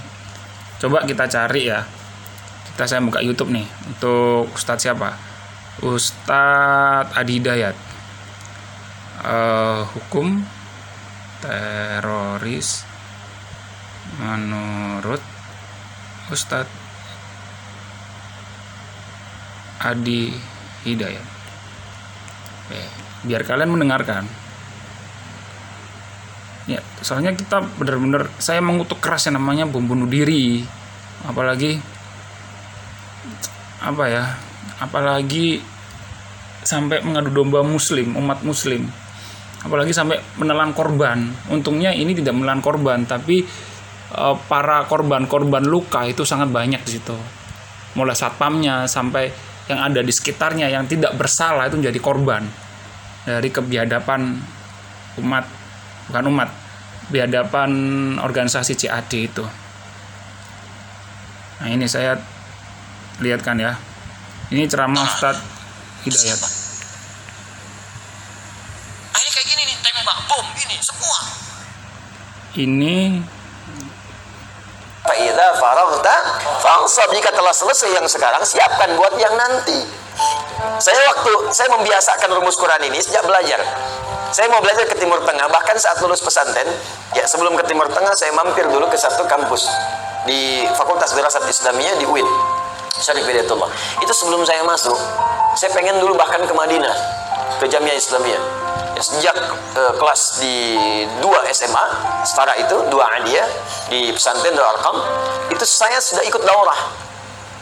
Coba 0.81 1.05
kita 1.05 1.29
cari 1.29 1.69
ya. 1.69 1.85
Kita 2.71 2.87
saya 2.87 3.03
buka 3.03 3.21
YouTube 3.21 3.51
nih 3.53 3.67
untuk 3.85 4.49
Ustadz 4.55 4.87
siapa? 4.87 5.13
Ustadz 5.83 7.13
Adi 7.13 7.37
Hidayat. 7.37 7.77
Uh, 9.21 9.85
hukum 9.93 10.41
teroris 11.41 12.85
menurut 14.17 15.21
Ustadz 16.33 16.73
Adi 19.81 20.33
Hidayat. 20.85 21.27
Biar 23.21 23.45
kalian 23.45 23.69
mendengarkan 23.69 24.25
ya 26.69 26.77
soalnya 27.01 27.33
kita 27.33 27.63
benar-benar 27.77 28.29
saya 28.37 28.61
mengutuk 28.61 29.01
keras 29.01 29.25
yang 29.29 29.41
namanya 29.41 29.65
bom 29.65 29.85
bunuh 29.85 30.09
diri. 30.09 30.61
Apalagi 31.25 31.77
apa 33.81 34.03
ya 34.09 34.23
apalagi 34.81 35.61
sampai 36.61 37.01
mengadu 37.01 37.33
domba 37.33 37.65
muslim 37.65 38.13
umat 38.17 38.45
muslim. 38.45 38.85
Apalagi 39.61 39.93
sampai 39.93 40.17
menelan 40.41 40.73
korban. 40.73 41.29
Untungnya 41.53 41.93
ini 41.93 42.17
tidak 42.17 42.33
menelan 42.33 42.65
korban 42.65 43.05
tapi 43.05 43.45
e, 44.09 44.23
para 44.49 44.89
korban-korban 44.89 45.61
luka 45.61 46.05
itu 46.09 46.25
sangat 46.25 46.49
banyak 46.49 46.81
di 46.81 46.91
situ. 46.97 47.17
Mulai 47.93 48.17
satpamnya 48.17 48.89
sampai 48.89 49.29
yang 49.69 49.85
ada 49.85 50.01
di 50.01 50.09
sekitarnya 50.09 50.67
yang 50.73 50.89
tidak 50.89 51.13
bersalah 51.13 51.69
itu 51.69 51.77
menjadi 51.77 51.99
korban 52.01 52.43
dari 53.21 53.49
kebiadaban 53.53 54.41
umat 55.21 55.45
bukan 56.11 56.27
umat 56.27 56.49
biadaban 57.07 57.71
organisasi 58.19 58.75
CAD 58.75 59.11
itu 59.15 59.43
nah 61.63 61.67
ini 61.71 61.87
saya 61.87 62.19
lihatkan 63.23 63.55
ya 63.55 63.79
ini 64.51 64.67
ceramah 64.67 65.07
Ustaz 65.07 65.39
Hidayat. 66.01 66.39
Nah, 69.13 69.19
ini 69.21 69.29
kayak 69.31 69.47
gini 69.53 69.61
nih, 69.69 69.77
tembak 69.85 70.17
bom 70.25 70.47
ini 70.65 70.75
semua. 70.81 71.19
Ini 72.57 72.95
Fa'idha 75.01 75.47
faragta 75.57 76.15
fangsab 76.61 77.09
jika 77.13 77.29
telah 77.31 77.53
selesai 77.53 77.89
yang 77.95 78.05
sekarang 78.09 78.41
siapkan 78.43 78.97
buat 78.97 79.13
yang 79.21 79.33
nanti. 79.39 79.87
Saya 80.81 80.99
waktu 81.15 81.31
saya 81.53 81.69
membiasakan 81.73 82.29
rumus 82.37 82.57
Quran 82.57 82.91
ini 82.91 82.97
sejak 82.97 83.23
belajar. 83.23 83.61
Saya 84.31 84.47
mau 84.47 84.63
belajar 84.63 84.87
ke 84.87 84.95
Timur 84.95 85.19
Tengah, 85.27 85.51
bahkan 85.51 85.75
saat 85.75 85.99
lulus 85.99 86.23
pesantren, 86.23 86.63
ya 87.11 87.27
sebelum 87.27 87.51
ke 87.59 87.67
Timur 87.67 87.91
Tengah 87.91 88.15
saya 88.15 88.31
mampir 88.31 88.63
dulu 88.63 88.87
ke 88.87 88.95
satu 88.95 89.27
kampus 89.27 89.67
di 90.23 90.63
Fakultas 90.79 91.11
Dirasat 91.11 91.51
Islamiyah 91.51 91.99
di 91.99 92.07
UIN. 92.07 92.23
Syarif 92.95 93.27
Hidayatullah. 93.27 93.67
Itu 93.99 94.13
sebelum 94.15 94.47
saya 94.47 94.63
masuk, 94.63 94.95
saya 95.59 95.75
pengen 95.75 95.99
dulu 95.99 96.15
bahkan 96.15 96.39
ke 96.47 96.53
Madinah, 96.55 96.95
ke 97.59 97.67
Jamiah 97.67 97.97
Islamiyah. 97.97 98.39
Ya, 98.95 99.01
sejak 99.03 99.35
uh, 99.75 99.93
kelas 99.99 100.39
di 100.39 100.55
dua 101.19 101.43
SMA 101.51 101.85
setara 102.23 102.55
itu 102.55 102.87
dua 102.87 103.11
adia 103.19 103.43
di 103.91 104.15
pesantren 104.15 104.55
Darul 104.55 104.67
Arqam 104.79 104.95
itu 105.51 105.63
saya 105.67 105.99
sudah 105.99 106.23
ikut 106.27 106.43
daurah 106.43 107.10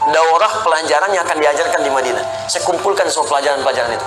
daurah 0.08 0.52
pelajaran 0.64 1.12
yang 1.12 1.22
akan 1.28 1.36
diajarkan 1.36 1.80
di 1.84 1.90
Madinah. 1.92 2.24
Saya 2.48 2.64
kumpulkan 2.64 3.04
semua 3.12 3.28
pelajaran-pelajaran 3.36 3.92
itu. 3.92 4.06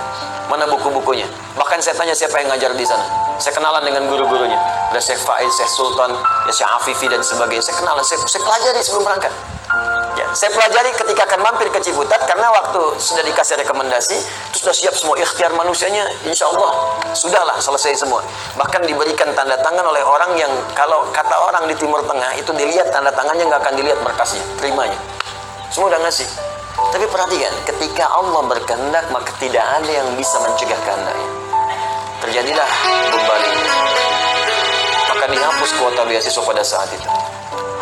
Mana 0.50 0.68
buku-bukunya. 0.68 1.24
Bahkan 1.56 1.78
saya 1.80 1.94
tanya 1.96 2.12
siapa 2.12 2.36
yang 2.42 2.50
ngajar 2.52 2.74
di 2.74 2.84
sana. 2.84 3.06
Saya 3.38 3.54
kenalan 3.56 3.80
dengan 3.86 4.10
guru-gurunya. 4.10 4.58
Ada 4.92 5.00
Syekh 5.00 5.22
Faiz, 5.24 5.50
Syekh 5.56 5.70
Sultan, 5.70 6.12
ya 6.46 6.52
Syekh 6.52 6.70
Afifi 6.70 7.06
dan 7.08 7.22
sebagainya. 7.24 7.64
Saya 7.64 7.76
kenalan, 7.80 8.04
saya, 8.04 8.20
saya 8.26 8.42
pelajari 8.44 8.80
sebelum 8.84 9.02
berangkat. 9.08 9.32
Ya, 10.14 10.30
saya 10.30 10.54
pelajari 10.54 10.94
ketika 10.94 11.26
akan 11.26 11.40
mampir 11.42 11.66
ke 11.74 11.82
Ciputat 11.82 12.22
karena 12.30 12.46
waktu 12.46 12.78
sudah 13.02 13.26
dikasih 13.26 13.58
rekomendasi, 13.66 14.14
itu 14.54 14.56
sudah 14.62 14.70
siap 14.70 14.94
semua 14.94 15.18
ikhtiar 15.18 15.50
manusianya, 15.58 16.06
insya 16.22 16.46
Allah 16.46 17.02
sudahlah 17.10 17.58
selesai 17.58 18.06
semua. 18.06 18.22
Bahkan 18.54 18.86
diberikan 18.86 19.34
tanda 19.34 19.58
tangan 19.58 19.82
oleh 19.82 20.06
orang 20.06 20.38
yang 20.38 20.52
kalau 20.78 21.10
kata 21.10 21.34
orang 21.34 21.66
di 21.66 21.74
Timur 21.74 21.98
Tengah 22.06 22.30
itu 22.38 22.54
dilihat 22.54 22.94
tanda 22.94 23.10
tangannya 23.10 23.50
nggak 23.50 23.60
akan 23.66 23.74
dilihat 23.74 23.98
berkasnya, 24.06 24.44
terimanya. 24.62 24.94
Semua 25.74 25.90
udah 25.90 26.06
ngasih. 26.06 26.28
Tapi 26.94 27.02
perhatikan, 27.10 27.50
ketika 27.66 28.06
Allah 28.06 28.46
berkehendak 28.46 29.10
maka 29.10 29.34
tidak 29.42 29.66
ada 29.66 29.90
yang 29.90 30.06
bisa 30.14 30.38
mencegah 30.38 30.78
kehendaknya. 30.86 31.30
Terjadilah 32.22 32.70
kembali. 33.10 33.50
Maka 35.10 35.24
dihapus 35.34 35.70
kuota 35.82 36.06
beasiswa 36.06 36.42
pada 36.46 36.62
saat 36.62 36.94
itu. 36.94 37.10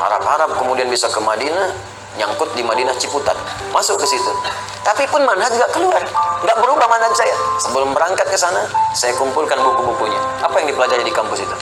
Harap-harap 0.01 0.57
kemudian 0.57 0.89
bisa 0.89 1.13
ke 1.13 1.21
Madinah, 1.21 1.69
nyangkut 2.17 2.53
di 2.57 2.65
Madinah 2.65 2.97
Ciputat 2.97 3.37
masuk 3.73 3.97
ke 3.97 4.07
situ 4.09 4.33
tapi 4.85 5.09
pun 5.09 5.25
mana 5.25 5.49
juga 5.49 5.65
keluar 5.73 6.03
nggak 6.45 6.59
berubah 6.61 6.85
mana 6.85 7.09
saya 7.17 7.33
sebelum 7.57 7.97
berangkat 7.97 8.29
ke 8.29 8.37
sana 8.37 8.69
saya 8.93 9.17
kumpulkan 9.17 9.57
buku-bukunya 9.57 10.21
apa 10.45 10.61
yang 10.61 10.69
dipelajari 10.69 11.09
di 11.09 11.15
kampus 11.15 11.41
itu 11.41 11.57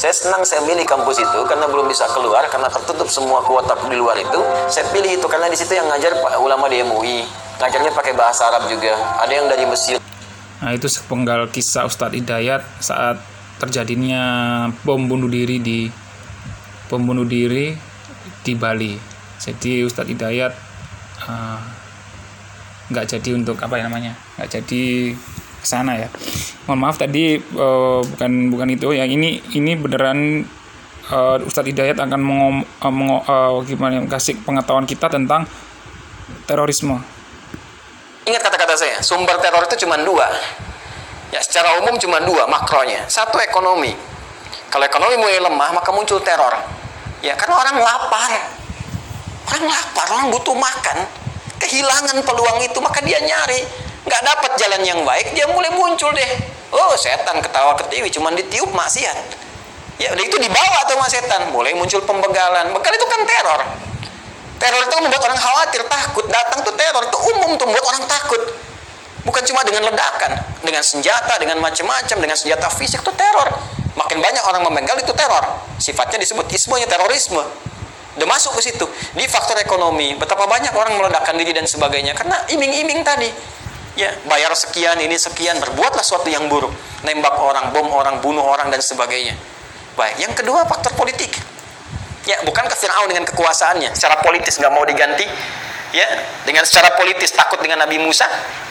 saya 0.00 0.16
senang 0.16 0.40
saya 0.48 0.64
milih 0.64 0.88
kampus 0.88 1.20
itu 1.20 1.40
karena 1.44 1.68
belum 1.68 1.84
bisa 1.84 2.08
keluar 2.16 2.40
karena 2.48 2.72
tertutup 2.72 3.04
semua 3.12 3.44
kuota 3.44 3.76
di 3.84 4.00
luar 4.00 4.16
itu. 4.16 4.40
Saya 4.72 4.88
pilih 4.88 5.20
itu 5.20 5.26
karena 5.28 5.52
di 5.52 5.60
situ 5.60 5.76
yang 5.76 5.84
ngajar 5.92 6.16
ulama 6.40 6.72
di 6.72 6.80
MUI 6.80 7.28
ngajarnya 7.60 7.92
pakai 7.92 8.16
bahasa 8.16 8.48
Arab 8.48 8.72
juga. 8.72 8.96
Ada 9.20 9.32
yang 9.36 9.46
dari 9.52 9.68
Mesir. 9.68 10.00
Nah 10.64 10.72
itu 10.72 10.88
sepenggal 10.88 11.52
kisah 11.52 11.84
Ustadz 11.84 12.16
Hidayat 12.16 12.64
saat 12.80 13.20
terjadinya 13.60 14.24
bom 14.88 15.04
bunuh 15.04 15.28
diri 15.28 15.60
di 15.60 15.92
bom 16.88 17.04
bunuh 17.04 17.28
diri 17.28 17.76
di 18.40 18.56
Bali. 18.56 18.96
Jadi 19.36 19.84
Ustadz 19.84 20.16
Hidayat 20.16 20.52
uh, 21.28 21.60
nggak 22.88 23.04
jadi 23.04 23.36
untuk 23.36 23.60
apa 23.60 23.76
ya 23.76 23.84
namanya 23.84 24.16
nggak 24.40 24.48
jadi 24.48 25.12
sana 25.62 25.96
ya. 25.96 26.08
Mohon 26.66 26.78
maaf 26.86 26.96
tadi 26.96 27.38
uh, 27.38 28.00
bukan 28.04 28.52
bukan 28.52 28.68
itu. 28.74 28.92
Ya 28.92 29.04
ini 29.04 29.40
ini 29.54 29.76
beneran 29.76 30.44
uh, 31.12 31.36
Ustadz 31.42 31.70
Hidayat 31.70 31.98
akan 32.00 32.20
mengom, 32.20 32.56
uh, 32.62 32.92
mengom, 32.92 33.20
uh, 33.24 33.60
gimana 33.64 34.04
kasih 34.08 34.38
pengetahuan 34.44 34.84
kita 34.88 35.08
tentang 35.08 35.44
terorisme. 36.48 36.98
Ingat 38.28 38.42
kata-kata 38.44 38.74
saya 38.76 38.96
sumber 39.00 39.40
teror 39.40 39.64
itu 39.64 39.86
cuma 39.86 39.96
dua. 40.00 40.28
Ya 41.30 41.40
secara 41.40 41.78
umum 41.78 41.94
cuma 41.96 42.20
dua 42.20 42.44
makronya. 42.50 43.06
Satu 43.06 43.38
ekonomi. 43.38 43.94
Kalau 44.70 44.84
ekonomi 44.86 45.18
mulai 45.18 45.42
lemah 45.42 45.70
maka 45.74 45.90
muncul 45.90 46.18
teror. 46.22 46.54
Ya 47.20 47.36
karena 47.36 47.56
orang 47.58 47.76
lapar. 47.80 48.32
Orang 49.50 49.66
lapar, 49.66 50.06
orang 50.14 50.30
butuh 50.30 50.54
makan. 50.54 51.10
Kehilangan 51.58 52.22
peluang 52.22 52.62
itu, 52.62 52.78
maka 52.78 53.02
dia 53.02 53.18
nyari. 53.18 53.66
Nggak 54.04 54.22
dapat 54.24 54.52
jalan 54.56 54.82
yang 54.84 55.00
baik, 55.04 55.36
dia 55.36 55.44
mulai 55.50 55.68
muncul 55.76 56.10
deh. 56.16 56.30
Oh, 56.72 56.94
setan 56.96 57.42
ketawa 57.42 57.76
ketiwi, 57.76 58.08
cuman 58.08 58.32
ditiup 58.38 58.70
maksiat. 58.72 59.18
Ya, 60.00 60.08
udah 60.16 60.24
itu 60.24 60.36
dibawa 60.40 60.78
tuh 60.88 60.96
mas 60.96 61.12
setan. 61.12 61.52
Mulai 61.52 61.76
muncul 61.76 62.00
pembegalan. 62.00 62.72
Begal 62.72 62.92
itu 62.96 63.04
kan 63.04 63.20
teror. 63.28 63.60
Teror 64.56 64.80
itu 64.88 64.96
membuat 65.04 65.22
orang 65.28 65.36
khawatir, 65.36 65.84
takut. 65.84 66.24
Datang 66.24 66.64
tuh 66.64 66.72
teror, 66.72 67.04
itu 67.04 67.18
umum 67.36 67.52
tuh 67.60 67.68
membuat 67.68 67.84
orang 67.92 68.04
takut. 68.08 68.40
Bukan 69.20 69.44
cuma 69.44 69.60
dengan 69.68 69.84
ledakan, 69.92 70.32
dengan 70.64 70.80
senjata, 70.80 71.36
dengan 71.36 71.60
macam-macam, 71.60 72.16
dengan 72.16 72.36
senjata 72.36 72.72
fisik 72.72 73.04
itu 73.04 73.12
teror. 73.12 73.52
Makin 73.92 74.16
banyak 74.16 74.40
orang 74.48 74.64
membegal 74.64 74.96
itu 74.96 75.12
teror. 75.12 75.44
Sifatnya 75.76 76.16
disebut 76.16 76.48
ismunya 76.48 76.88
terorisme. 76.88 77.44
Udah 78.16 78.28
masuk 78.28 78.56
ke 78.56 78.72
situ. 78.72 78.88
Di 79.12 79.28
faktor 79.28 79.60
ekonomi, 79.60 80.16
betapa 80.16 80.48
banyak 80.48 80.72
orang 80.72 80.96
meledakkan 80.96 81.36
diri 81.36 81.52
dan 81.52 81.68
sebagainya 81.68 82.16
karena 82.16 82.40
iming-iming 82.48 83.04
tadi. 83.04 83.28
Ya, 84.00 84.16
bayar 84.24 84.48
sekian, 84.56 84.96
ini 84.96 85.12
sekian, 85.20 85.60
berbuatlah 85.60 86.00
sesuatu 86.00 86.32
yang 86.32 86.48
buruk. 86.48 86.72
Nembak 87.04 87.36
orang, 87.36 87.68
bom 87.68 87.84
orang, 87.92 88.16
bunuh 88.24 88.40
orang 88.40 88.72
dan 88.72 88.80
sebagainya. 88.80 89.36
Baik, 89.92 90.16
yang 90.24 90.32
kedua 90.32 90.64
faktor 90.64 90.96
politik. 90.96 91.28
Ya, 92.24 92.40
bukan 92.48 92.64
ke 92.64 92.72
Firaun 92.80 93.12
dengan 93.12 93.28
kekuasaannya, 93.28 93.92
secara 93.92 94.24
politis 94.24 94.56
nggak 94.56 94.72
mau 94.72 94.88
diganti. 94.88 95.28
Ya, 95.92 96.06
dengan 96.48 96.64
secara 96.64 96.96
politis 96.96 97.28
takut 97.36 97.60
dengan 97.60 97.84
Nabi 97.84 98.00
Musa. 98.00 98.24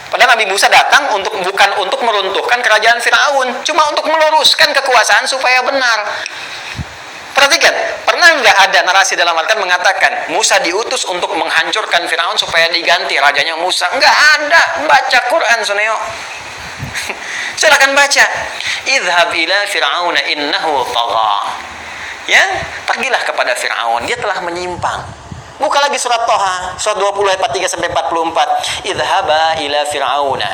Padahal 0.10 0.34
Nabi 0.34 0.50
Musa 0.50 0.66
datang 0.66 1.14
untuk 1.14 1.38
bukan 1.46 1.70
untuk 1.78 2.02
meruntuhkan 2.02 2.58
kerajaan 2.66 2.98
Firaun, 2.98 3.54
cuma 3.62 3.86
untuk 3.94 4.10
meluruskan 4.10 4.74
kekuasaan 4.74 5.30
supaya 5.30 5.62
benar. 5.62 6.26
Perhatikan, 7.40 7.72
pernah 8.04 8.36
nggak 8.36 8.58
ada 8.68 8.84
narasi 8.84 9.16
dalam 9.16 9.32
Al-Quran 9.32 9.64
mengatakan 9.64 10.28
Musa 10.36 10.60
diutus 10.60 11.08
untuk 11.08 11.32
menghancurkan 11.40 12.04
Firaun 12.04 12.36
supaya 12.36 12.68
diganti 12.68 13.16
rajanya 13.16 13.56
Musa? 13.56 13.88
Nggak 13.96 14.16
ada. 14.36 14.84
Baca 14.84 15.20
Quran, 15.32 15.60
Suneo. 15.64 15.96
Silakan 17.64 17.96
baca. 17.96 18.26
Idhab 18.92 19.32
ila 19.32 19.60
Fir'aun 19.72 20.20
innahu 20.36 20.84
tagha. 20.92 21.36
Ya, 22.28 22.44
pergilah 22.84 23.24
kepada 23.24 23.56
Firaun. 23.56 24.04
Dia 24.04 24.20
telah 24.20 24.44
menyimpang. 24.44 25.00
Buka 25.64 25.80
lagi 25.80 25.96
surat 25.96 26.28
Toha, 26.28 26.76
surat 26.76 27.00
20 27.00 27.24
ayat 27.24 27.40
3 27.56 27.72
sampai 27.72 27.88
44. 27.88 28.84
Idhaba 28.84 29.64
ila 29.64 29.80
Fir'auna. 29.88 30.52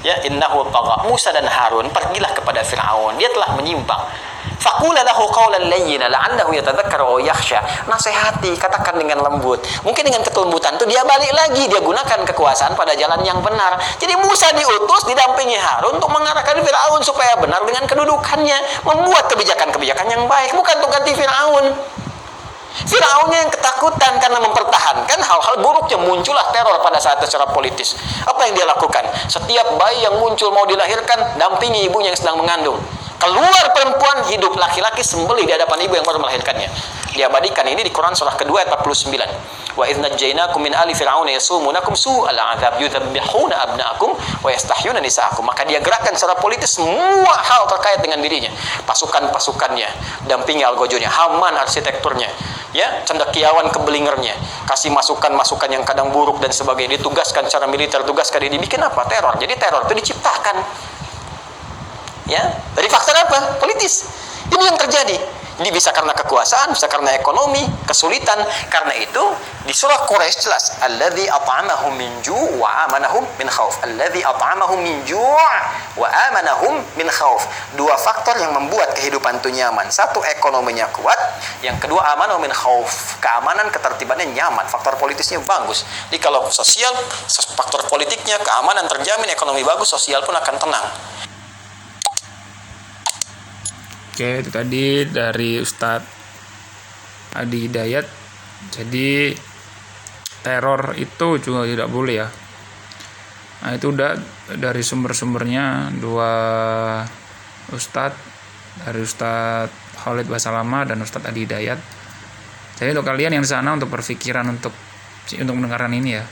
Ya, 0.00 0.16
innahu 0.24 0.64
tagha. 0.72 1.04
Musa 1.04 1.28
dan 1.28 1.44
Harun 1.44 1.92
pergilah 1.92 2.32
kepada 2.32 2.64
Firaun. 2.64 3.20
Dia 3.20 3.28
telah 3.36 3.52
menyimpang. 3.52 4.31
Fakula 4.62 5.02
lahu 5.02 5.26
qawlan 5.30 5.66
layyina 5.66 6.06
la'allahu 6.06 6.54
yatadhakkaru 6.54 7.02
aw 7.02 7.18
yakhsha. 7.18 7.58
Nasihati, 7.90 8.54
katakan 8.54 8.94
dengan 8.94 9.18
lembut. 9.22 9.58
Mungkin 9.82 10.06
dengan 10.06 10.22
kelembutan 10.22 10.78
itu 10.78 10.86
dia 10.86 11.02
balik 11.02 11.34
lagi, 11.34 11.66
dia 11.66 11.82
gunakan 11.82 12.22
kekuasaan 12.30 12.78
pada 12.78 12.94
jalan 12.94 13.18
yang 13.26 13.42
benar. 13.42 13.74
Jadi 13.98 14.14
Musa 14.22 14.54
diutus 14.54 15.02
didampingi 15.10 15.58
Harun 15.58 15.98
untuk 15.98 16.10
mengarahkan 16.14 16.62
Firaun 16.62 17.02
supaya 17.02 17.34
benar 17.42 17.66
dengan 17.66 17.82
kedudukannya, 17.90 18.86
membuat 18.86 19.26
kebijakan-kebijakan 19.34 20.06
yang 20.06 20.22
baik, 20.30 20.54
bukan 20.54 20.74
untuk 20.78 20.90
ganti 20.94 21.10
Firaun. 21.18 21.66
Firaunnya 22.72 23.44
yang 23.44 23.52
ketakutan 23.52 24.16
karena 24.16 24.40
mempertahankan 24.40 25.18
hal-hal 25.20 25.56
buruk 25.60 25.92
yang 25.92 26.02
muncullah 26.08 26.48
teror 26.56 26.80
pada 26.80 26.96
saat 26.96 27.20
secara 27.20 27.44
politis. 27.52 27.98
Apa 28.24 28.48
yang 28.48 28.56
dia 28.56 28.64
lakukan? 28.64 29.04
Setiap 29.28 29.76
bayi 29.76 30.00
yang 30.00 30.16
muncul 30.16 30.48
mau 30.54 30.64
dilahirkan, 30.64 31.36
dampingi 31.36 31.84
ibunya 31.84 32.14
yang 32.14 32.18
sedang 32.18 32.40
mengandung 32.40 32.80
keluar 33.22 33.64
perempuan 33.70 34.26
hidup 34.34 34.58
laki-laki 34.58 35.06
sembeli 35.06 35.46
di 35.46 35.54
hadapan 35.54 35.86
ibu 35.86 35.94
yang 35.94 36.02
baru 36.02 36.18
melahirkannya. 36.18 36.66
Diabadikan 37.14 37.62
ini 37.70 37.86
di 37.86 37.92
Quran 37.94 38.18
surah 38.18 38.34
kedua 38.34 38.66
ayat 38.66 38.74
49 38.82 39.78
wa 39.78 39.84
idh 39.86 40.00
najjaynakum 40.02 40.58
min 40.58 40.74
ali 40.74 40.90
fir'auna 40.90 41.30
yasumunakum 41.30 41.94
su'al 41.94 42.34
'adzab 42.34 42.82
yudhabbihuna 42.82 43.54
abna'akum 43.68 44.10
wa 44.16 44.50
yastahyuna 44.50 44.98
nisa'akum. 44.98 45.46
Maka 45.46 45.62
dia 45.68 45.78
gerakan 45.78 46.18
secara 46.18 46.34
politis 46.42 46.74
semua 46.74 47.34
hal 47.36 47.70
terkait 47.70 48.02
dengan 48.02 48.18
dirinya. 48.18 48.50
Pasukan-pasukannya 48.90 49.86
dampingi 50.26 50.66
algojonya 50.66 51.06
Haman 51.06 51.54
arsitekturnya 51.62 52.26
ya 52.74 53.06
cendekiawan 53.06 53.70
kebelingernya. 53.70 54.34
Kasih 54.66 54.90
masukan-masukan 54.90 55.68
yang 55.70 55.84
kadang 55.86 56.10
buruk 56.10 56.40
dan 56.42 56.50
sebagainya. 56.50 56.98
Ditugaskan 56.98 57.46
secara 57.46 57.68
militer 57.70 58.02
tugaskan 58.02 58.48
dia 58.48 58.52
dibikin 58.52 58.80
apa? 58.82 59.04
Teror. 59.06 59.36
Jadi 59.38 59.54
teror 59.60 59.86
itu 59.86 59.94
diciptakan 59.94 60.90
ya 62.32 62.42
dari 62.72 62.88
faktor 62.88 63.12
apa 63.12 63.60
politis 63.60 64.08
ini 64.48 64.64
yang 64.64 64.80
terjadi 64.80 65.42
ini 65.60 65.68
bisa 65.68 65.92
karena 65.92 66.16
kekuasaan, 66.16 66.72
bisa 66.72 66.88
karena 66.88 67.12
ekonomi, 67.12 67.60
kesulitan. 67.84 68.40
Karena 68.72 68.96
itu 68.96 69.20
di 69.68 69.70
surah 69.76 70.08
Quraisy 70.08 70.48
jelas, 70.48 70.80
alladzi 70.80 71.28
at'amahum 71.28 71.92
min 71.92 72.08
ju' 72.24 72.56
wa 72.56 72.88
amanahum 72.88 73.20
min 73.36 73.46
khauf. 73.52 73.76
Alladzi 73.84 74.24
at'amahum 74.24 74.80
min 74.80 75.04
ju' 75.04 75.20
wa 76.00 76.08
amanahum 76.32 76.80
min 76.96 77.04
khauf. 77.12 77.44
Dua 77.76 78.00
faktor 78.00 78.40
yang 78.40 78.56
membuat 78.56 78.96
kehidupan 78.96 79.44
itu 79.44 79.52
nyaman. 79.52 79.92
Satu 79.92 80.24
ekonominya 80.24 80.88
kuat, 80.88 81.20
yang 81.60 81.76
kedua 81.76 82.16
amanahum 82.16 82.40
min 82.40 82.50
khauf. 82.50 83.20
Keamanan, 83.20 83.68
ketertibannya 83.68 84.32
nyaman, 84.32 84.64
faktor 84.72 84.96
politisnya 84.96 85.36
bagus. 85.44 85.84
Jadi 86.08 86.16
kalau 86.16 86.48
sosial, 86.48 86.96
faktor 87.54 87.84
politiknya 87.92 88.40
keamanan 88.40 88.88
terjamin, 88.88 89.28
ekonomi 89.28 89.60
bagus, 89.68 89.92
sosial 89.92 90.24
pun 90.24 90.32
akan 90.32 90.56
tenang. 90.56 90.86
Oke, 94.12 94.44
itu 94.44 94.50
tadi 94.52 95.08
dari 95.08 95.56
Ustadz 95.56 96.04
Adi 97.32 97.58
Hidayat. 97.64 98.06
Jadi 98.68 99.32
teror 100.44 100.92
itu 101.00 101.40
juga 101.40 101.64
tidak 101.64 101.88
boleh 101.88 102.14
ya. 102.20 102.28
Nah, 103.62 103.72
itu 103.78 103.94
udah 103.94 104.18
dari 104.58 104.82
sumber-sumbernya 104.84 105.96
dua 105.96 106.32
Ustadz 107.72 108.20
dari 108.84 109.00
Ustadz 109.04 109.72
Khalid 110.02 110.26
Basalama 110.26 110.82
dan 110.88 111.00
Ustadz 111.00 111.28
Adi 111.28 111.44
Hidayat 111.46 111.78
jadi 112.82 112.98
untuk 112.98 113.06
kalian 113.06 113.38
yang 113.38 113.44
di 113.46 113.50
sana 113.50 113.78
untuk 113.78 113.94
berpikiran 113.94 114.48
untuk 114.50 114.74
untuk 115.38 115.54
mendengarkan 115.54 115.94
ini 115.94 116.18
ya 116.18 116.24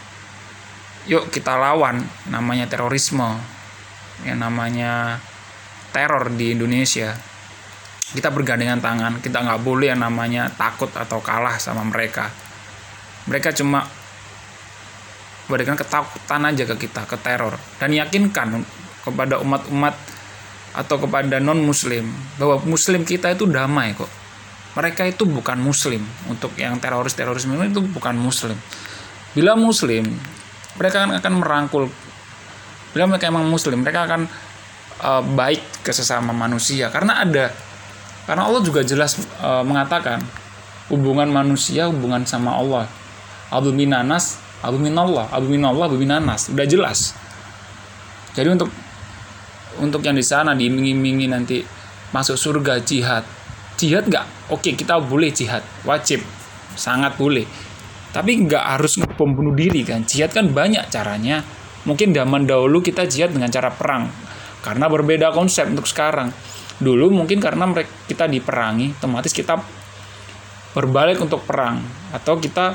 yuk 1.06 1.30
kita 1.30 1.54
lawan 1.54 2.02
namanya 2.26 2.66
terorisme 2.66 3.38
yang 4.26 4.42
namanya 4.42 5.22
teror 5.94 6.32
di 6.34 6.52
Indonesia 6.58 7.14
kita 8.10 8.28
bergandengan 8.34 8.82
tangan. 8.82 9.12
Kita 9.22 9.38
nggak 9.42 9.60
boleh 9.62 9.94
yang 9.94 10.02
namanya 10.02 10.50
takut 10.50 10.90
atau 10.90 11.22
kalah 11.22 11.58
sama 11.62 11.86
mereka. 11.86 12.26
Mereka 13.30 13.54
cuma 13.54 13.86
berikan 15.46 15.74
ketakutan 15.74 16.46
aja 16.46 16.62
ke 16.66 16.74
kita 16.86 17.06
ke 17.06 17.16
teror. 17.22 17.54
Dan 17.78 17.94
yakinkan 17.94 18.62
kepada 19.06 19.38
umat-umat 19.42 19.94
atau 20.70 20.96
kepada 21.02 21.42
non 21.42 21.58
muslim 21.62 22.06
bahwa 22.38 22.62
muslim 22.66 23.02
kita 23.06 23.34
itu 23.34 23.46
damai 23.46 23.94
kok. 23.94 24.10
Mereka 24.74 25.06
itu 25.10 25.26
bukan 25.26 25.58
muslim. 25.58 26.02
Untuk 26.30 26.54
yang 26.58 26.78
teroris 26.82 27.14
terorisme 27.14 27.58
itu 27.62 27.82
bukan 27.82 28.14
muslim. 28.18 28.54
Bila 29.34 29.54
muslim 29.54 30.06
mereka 30.78 31.06
akan, 31.06 31.18
akan 31.22 31.32
merangkul. 31.38 31.84
Bila 32.90 33.06
mereka 33.06 33.30
emang 33.30 33.46
muslim 33.46 33.82
mereka 33.82 34.06
akan 34.06 34.26
uh, 35.02 35.22
baik 35.22 35.86
ke 35.86 35.90
sesama 35.94 36.34
manusia. 36.34 36.90
Karena 36.90 37.22
ada 37.22 37.69
karena 38.28 38.46
Allah 38.46 38.62
juga 38.62 38.84
jelas 38.84 39.16
uh, 39.40 39.64
mengatakan 39.64 40.20
hubungan 40.90 41.30
manusia 41.30 41.88
hubungan 41.88 42.26
sama 42.26 42.58
Allah. 42.58 42.84
Abu 43.50 43.74
minanas 43.74 44.38
abu 44.60 44.76
minallah 44.76 45.26
abu 45.32 45.50
minallah 45.50 45.88
abu 45.88 45.96
minanas 45.96 46.52
udah 46.52 46.66
jelas. 46.68 47.16
Jadi 48.36 48.48
untuk 48.54 48.70
untuk 49.80 50.02
yang 50.04 50.18
di 50.18 50.22
sana 50.26 50.52
diiming-imingi 50.52 51.26
nanti 51.30 51.62
masuk 52.14 52.36
surga 52.36 52.82
jihad. 52.82 53.24
Jihad 53.80 54.06
nggak? 54.06 54.52
Oke 54.52 54.76
kita 54.76 55.00
boleh 55.00 55.32
jihad. 55.32 55.64
Wajib. 55.86 56.20
Sangat 56.76 57.16
boleh. 57.16 57.46
Tapi 58.10 58.46
nggak 58.46 58.64
harus 58.76 58.98
pembunuh 59.14 59.54
diri 59.54 59.86
kan? 59.86 60.02
Jihad 60.02 60.34
kan 60.34 60.50
banyak 60.50 60.90
caranya. 60.90 61.42
Mungkin 61.86 62.12
zaman 62.12 62.44
dahulu 62.44 62.84
kita 62.84 63.08
jihad 63.08 63.32
dengan 63.32 63.48
cara 63.48 63.72
perang. 63.72 64.10
Karena 64.60 64.86
berbeda 64.92 65.32
konsep 65.32 65.64
untuk 65.72 65.88
sekarang 65.88 66.28
dulu 66.80 67.12
mungkin 67.12 67.38
karena 67.38 67.68
mereka 67.68 67.92
kita 68.08 68.24
diperangi 68.26 68.96
otomatis 68.96 69.30
kita 69.36 69.60
berbalik 70.72 71.20
untuk 71.20 71.44
perang. 71.44 71.82
Atau 72.10 72.40
kita 72.40 72.74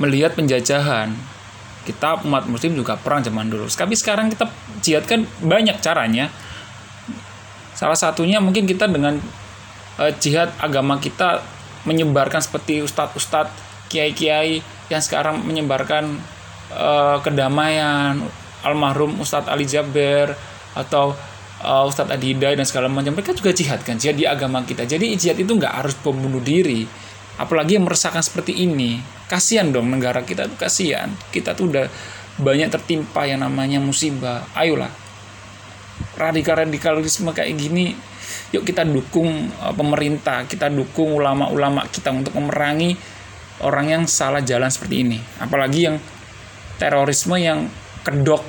melihat 0.00 0.34
penjajahan. 0.34 1.14
Kita 1.84 2.24
umat 2.24 2.48
muslim 2.48 2.72
juga 2.72 2.96
perang 2.96 3.20
zaman 3.20 3.52
dulu. 3.52 3.68
Tapi 3.68 3.92
sekarang 3.92 4.32
kita 4.32 4.48
jihad 4.80 5.04
kan 5.04 5.28
banyak 5.44 5.76
caranya. 5.84 6.32
Salah 7.76 7.98
satunya 7.98 8.40
mungkin 8.40 8.64
kita 8.64 8.88
dengan 8.88 9.20
uh, 10.00 10.12
jihad 10.16 10.48
agama 10.62 10.96
kita 10.96 11.44
menyebarkan 11.84 12.40
seperti 12.40 12.80
ustadz-ustadz 12.80 13.52
kiai-kiai 13.92 14.64
yang 14.88 15.02
sekarang 15.04 15.44
menyebarkan 15.44 16.16
uh, 16.72 17.20
kedamaian 17.20 18.24
almarhum 18.64 19.20
Ustadz 19.20 19.52
Ali 19.52 19.68
Jaber 19.68 20.32
atau 20.72 21.12
uh, 21.62 21.86
Ustadz 21.86 22.10
Adi 22.10 22.34
Hidayat 22.34 22.58
dan 22.58 22.66
segala 22.66 22.90
macam 22.90 23.14
mereka 23.14 23.36
juga 23.36 23.54
jihad 23.54 23.84
kan 23.86 24.00
jihad 24.00 24.18
di 24.18 24.26
agama 24.26 24.64
kita. 24.66 24.88
Jadi 24.88 25.14
jihad 25.14 25.38
itu 25.38 25.52
nggak 25.54 25.84
harus 25.84 25.94
pembunuh 25.94 26.42
diri 26.42 26.88
apalagi 27.38 27.78
yang 27.78 27.86
meresahkan 27.86 28.24
seperti 28.24 28.66
ini. 28.66 28.98
Kasihan 29.30 29.70
dong 29.70 29.92
negara 29.92 30.24
kita 30.26 30.50
tuh 30.50 30.58
kasihan. 30.58 31.12
Kita 31.30 31.54
tuh 31.54 31.70
udah 31.70 31.86
banyak 32.40 32.72
tertimpa 32.72 33.28
yang 33.28 33.46
namanya 33.46 33.78
musibah. 33.78 34.48
Ayolah 34.58 35.04
radikal 36.18 36.62
radikalisme 36.62 37.30
kayak 37.34 37.54
gini 37.54 37.94
yuk 38.54 38.62
kita 38.62 38.86
dukung 38.86 39.50
uh, 39.62 39.74
pemerintah 39.74 40.46
kita 40.46 40.70
dukung 40.70 41.18
ulama-ulama 41.18 41.86
kita 41.90 42.10
untuk 42.14 42.34
memerangi 42.38 42.94
orang 43.62 43.86
yang 43.90 44.02
salah 44.10 44.42
jalan 44.42 44.66
seperti 44.66 45.06
ini. 45.06 45.18
Apalagi 45.38 45.86
yang 45.86 45.96
terorisme 46.78 47.38
yang 47.38 47.70
kedok 48.02 48.42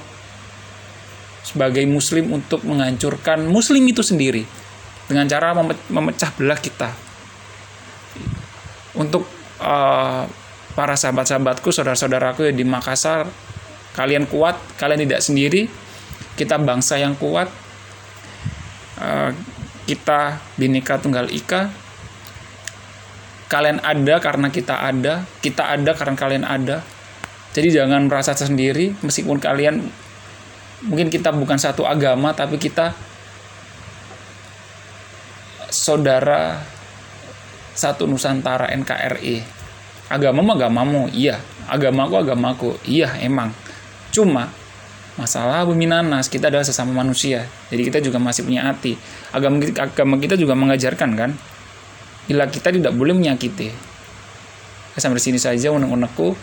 sebagai 1.46 1.86
muslim 1.86 2.34
untuk 2.34 2.66
menghancurkan 2.66 3.46
muslim 3.46 3.86
itu 3.86 4.02
sendiri 4.02 4.42
dengan 5.06 5.30
cara 5.30 5.54
memecah 5.94 6.34
belah 6.34 6.58
kita 6.58 6.90
untuk 8.98 9.30
uh, 9.62 10.26
para 10.74 10.96
sahabat-sahabatku 10.98 11.70
saudara-saudaraku 11.70 12.50
yang 12.50 12.58
di 12.58 12.66
Makassar 12.66 13.30
kalian 13.94 14.26
kuat 14.26 14.58
kalian 14.82 15.06
tidak 15.06 15.22
sendiri 15.22 15.70
kita 16.34 16.58
bangsa 16.58 16.98
yang 16.98 17.14
kuat 17.14 17.48
uh, 18.98 19.30
kita 19.86 20.42
Bhinneka 20.58 20.98
Tunggal 20.98 21.30
Ika 21.30 21.86
kalian 23.46 23.80
ada 23.82 24.16
karena 24.20 24.48
kita 24.50 24.76
ada, 24.82 25.24
kita 25.40 25.70
ada 25.70 25.92
karena 25.94 26.16
kalian 26.18 26.46
ada. 26.46 26.82
Jadi 27.56 27.72
jangan 27.72 28.12
merasa 28.12 28.36
sendiri 28.36 28.92
meskipun 29.00 29.40
kalian 29.40 29.88
mungkin 30.84 31.08
kita 31.08 31.32
bukan 31.32 31.56
satu 31.56 31.88
agama 31.88 32.36
tapi 32.36 32.60
kita 32.60 32.92
saudara 35.72 36.60
satu 37.76 38.08
Nusantara 38.08 38.72
NKRI. 38.72 39.44
Agamamu 40.06 40.54
agamamu, 40.54 41.02
iya. 41.12 41.42
Agamaku 41.66 42.16
agamaku, 42.20 42.70
iya 42.88 43.16
emang. 43.20 43.52
Cuma 44.12 44.52
masalah 45.16 45.64
bumi 45.64 45.88
nanas 45.88 46.28
kita 46.28 46.52
adalah 46.52 46.68
sesama 46.68 46.92
manusia 46.92 47.48
jadi 47.72 47.88
kita 47.88 48.04
juga 48.04 48.20
masih 48.20 48.44
punya 48.44 48.68
hati 48.68 49.00
agama 49.32 49.64
agama 49.64 50.20
kita 50.20 50.36
juga 50.36 50.60
mengajarkan 50.60 51.16
kan 51.16 51.32
bila 52.26 52.50
kita 52.50 52.74
tidak 52.74 52.94
boleh 52.94 53.14
menyakiti. 53.14 53.70
Sampai 54.98 55.22
sini 55.22 55.38
saja 55.38 55.70
unek-unekku. 55.70 56.34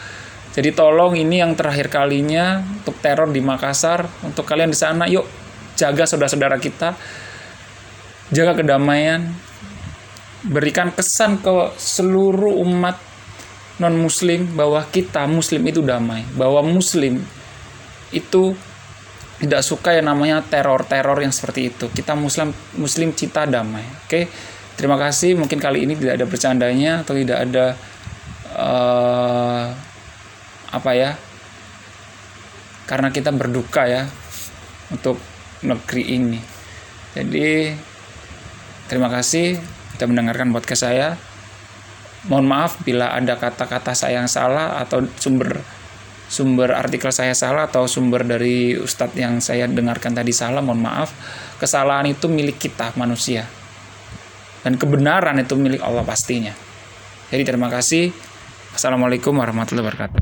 Jadi 0.53 0.69
tolong 0.77 1.17
ini 1.17 1.41
yang 1.41 1.57
terakhir 1.57 1.89
kalinya 1.89 2.61
untuk 2.61 3.01
teror 3.01 3.33
di 3.33 3.41
Makassar, 3.41 4.05
untuk 4.21 4.45
kalian 4.45 4.69
di 4.69 4.79
sana, 4.79 5.09
yuk 5.09 5.25
jaga 5.81 6.05
saudara-saudara 6.05 6.61
kita, 6.61 6.93
jaga 8.29 8.61
kedamaian, 8.61 9.33
berikan 10.45 10.93
kesan 10.93 11.41
ke 11.41 11.73
seluruh 11.81 12.53
umat 12.69 13.01
non 13.81 13.97
muslim 13.97 14.53
bahwa 14.53 14.85
kita 14.93 15.25
muslim 15.25 15.65
itu 15.65 15.81
damai, 15.81 16.29
bahwa 16.37 16.61
muslim 16.61 17.25
itu 18.13 18.53
tidak 19.41 19.65
suka 19.67 19.97
yang 19.97 20.07
namanya 20.07 20.45
teror-teror 20.45 21.19
yang 21.19 21.35
seperti 21.35 21.73
itu. 21.73 21.91
Kita 21.91 22.15
muslim 22.15 22.55
muslim 22.79 23.11
cita 23.11 23.43
damai. 23.43 23.83
Oke. 24.07 24.31
Terima 24.79 24.95
kasih. 24.95 25.35
Mungkin 25.35 25.59
kali 25.59 25.83
ini 25.83 25.99
tidak 25.99 26.23
ada 26.23 26.27
bercandanya 26.31 26.93
atau 27.03 27.19
tidak 27.19 27.39
ada 27.43 27.67
uh, 28.55 29.67
apa 30.73 30.91
ya? 30.97 31.11
Karena 32.89 33.13
kita 33.13 33.31
berduka 33.31 33.87
ya 33.87 34.09
untuk 34.91 35.21
negeri 35.63 36.03
ini. 36.19 36.41
Jadi 37.13 37.77
terima 38.89 39.13
kasih 39.13 39.61
kita 39.95 40.09
mendengarkan 40.09 40.51
podcast 40.51 40.89
saya. 40.89 41.15
Mohon 42.27 42.47
maaf 42.49 42.73
bila 42.87 43.15
ada 43.15 43.35
kata-kata 43.35 43.95
saya 43.95 44.23
yang 44.23 44.31
salah 44.31 44.79
atau 44.79 45.03
sumber 45.19 45.59
sumber 46.33 46.73
artikel 46.73 47.13
saya 47.13 47.37
salah 47.37 47.69
atau 47.69 47.85
sumber 47.85 48.25
dari 48.25 48.73
ustadz 48.79 49.19
yang 49.21 49.43
saya 49.45 49.69
dengarkan 49.69 50.17
tadi 50.17 50.33
salah, 50.33 50.65
mohon 50.65 50.81
maaf. 50.81 51.13
Kesalahan 51.61 52.09
itu 52.09 52.31
milik 52.31 52.57
kita 52.57 52.95
manusia 52.97 53.45
dan 54.63 54.79
kebenaran 54.79 55.37
itu 55.43 55.59
milik 55.59 55.83
Allah 55.83 56.07
pastinya. 56.07 56.55
Jadi 57.29 57.43
terima 57.43 57.69
kasih. 57.69 58.15
Assalamualaikum 58.73 59.35
warahmatullahi 59.37 59.85
wabarakatuh. 59.85 60.21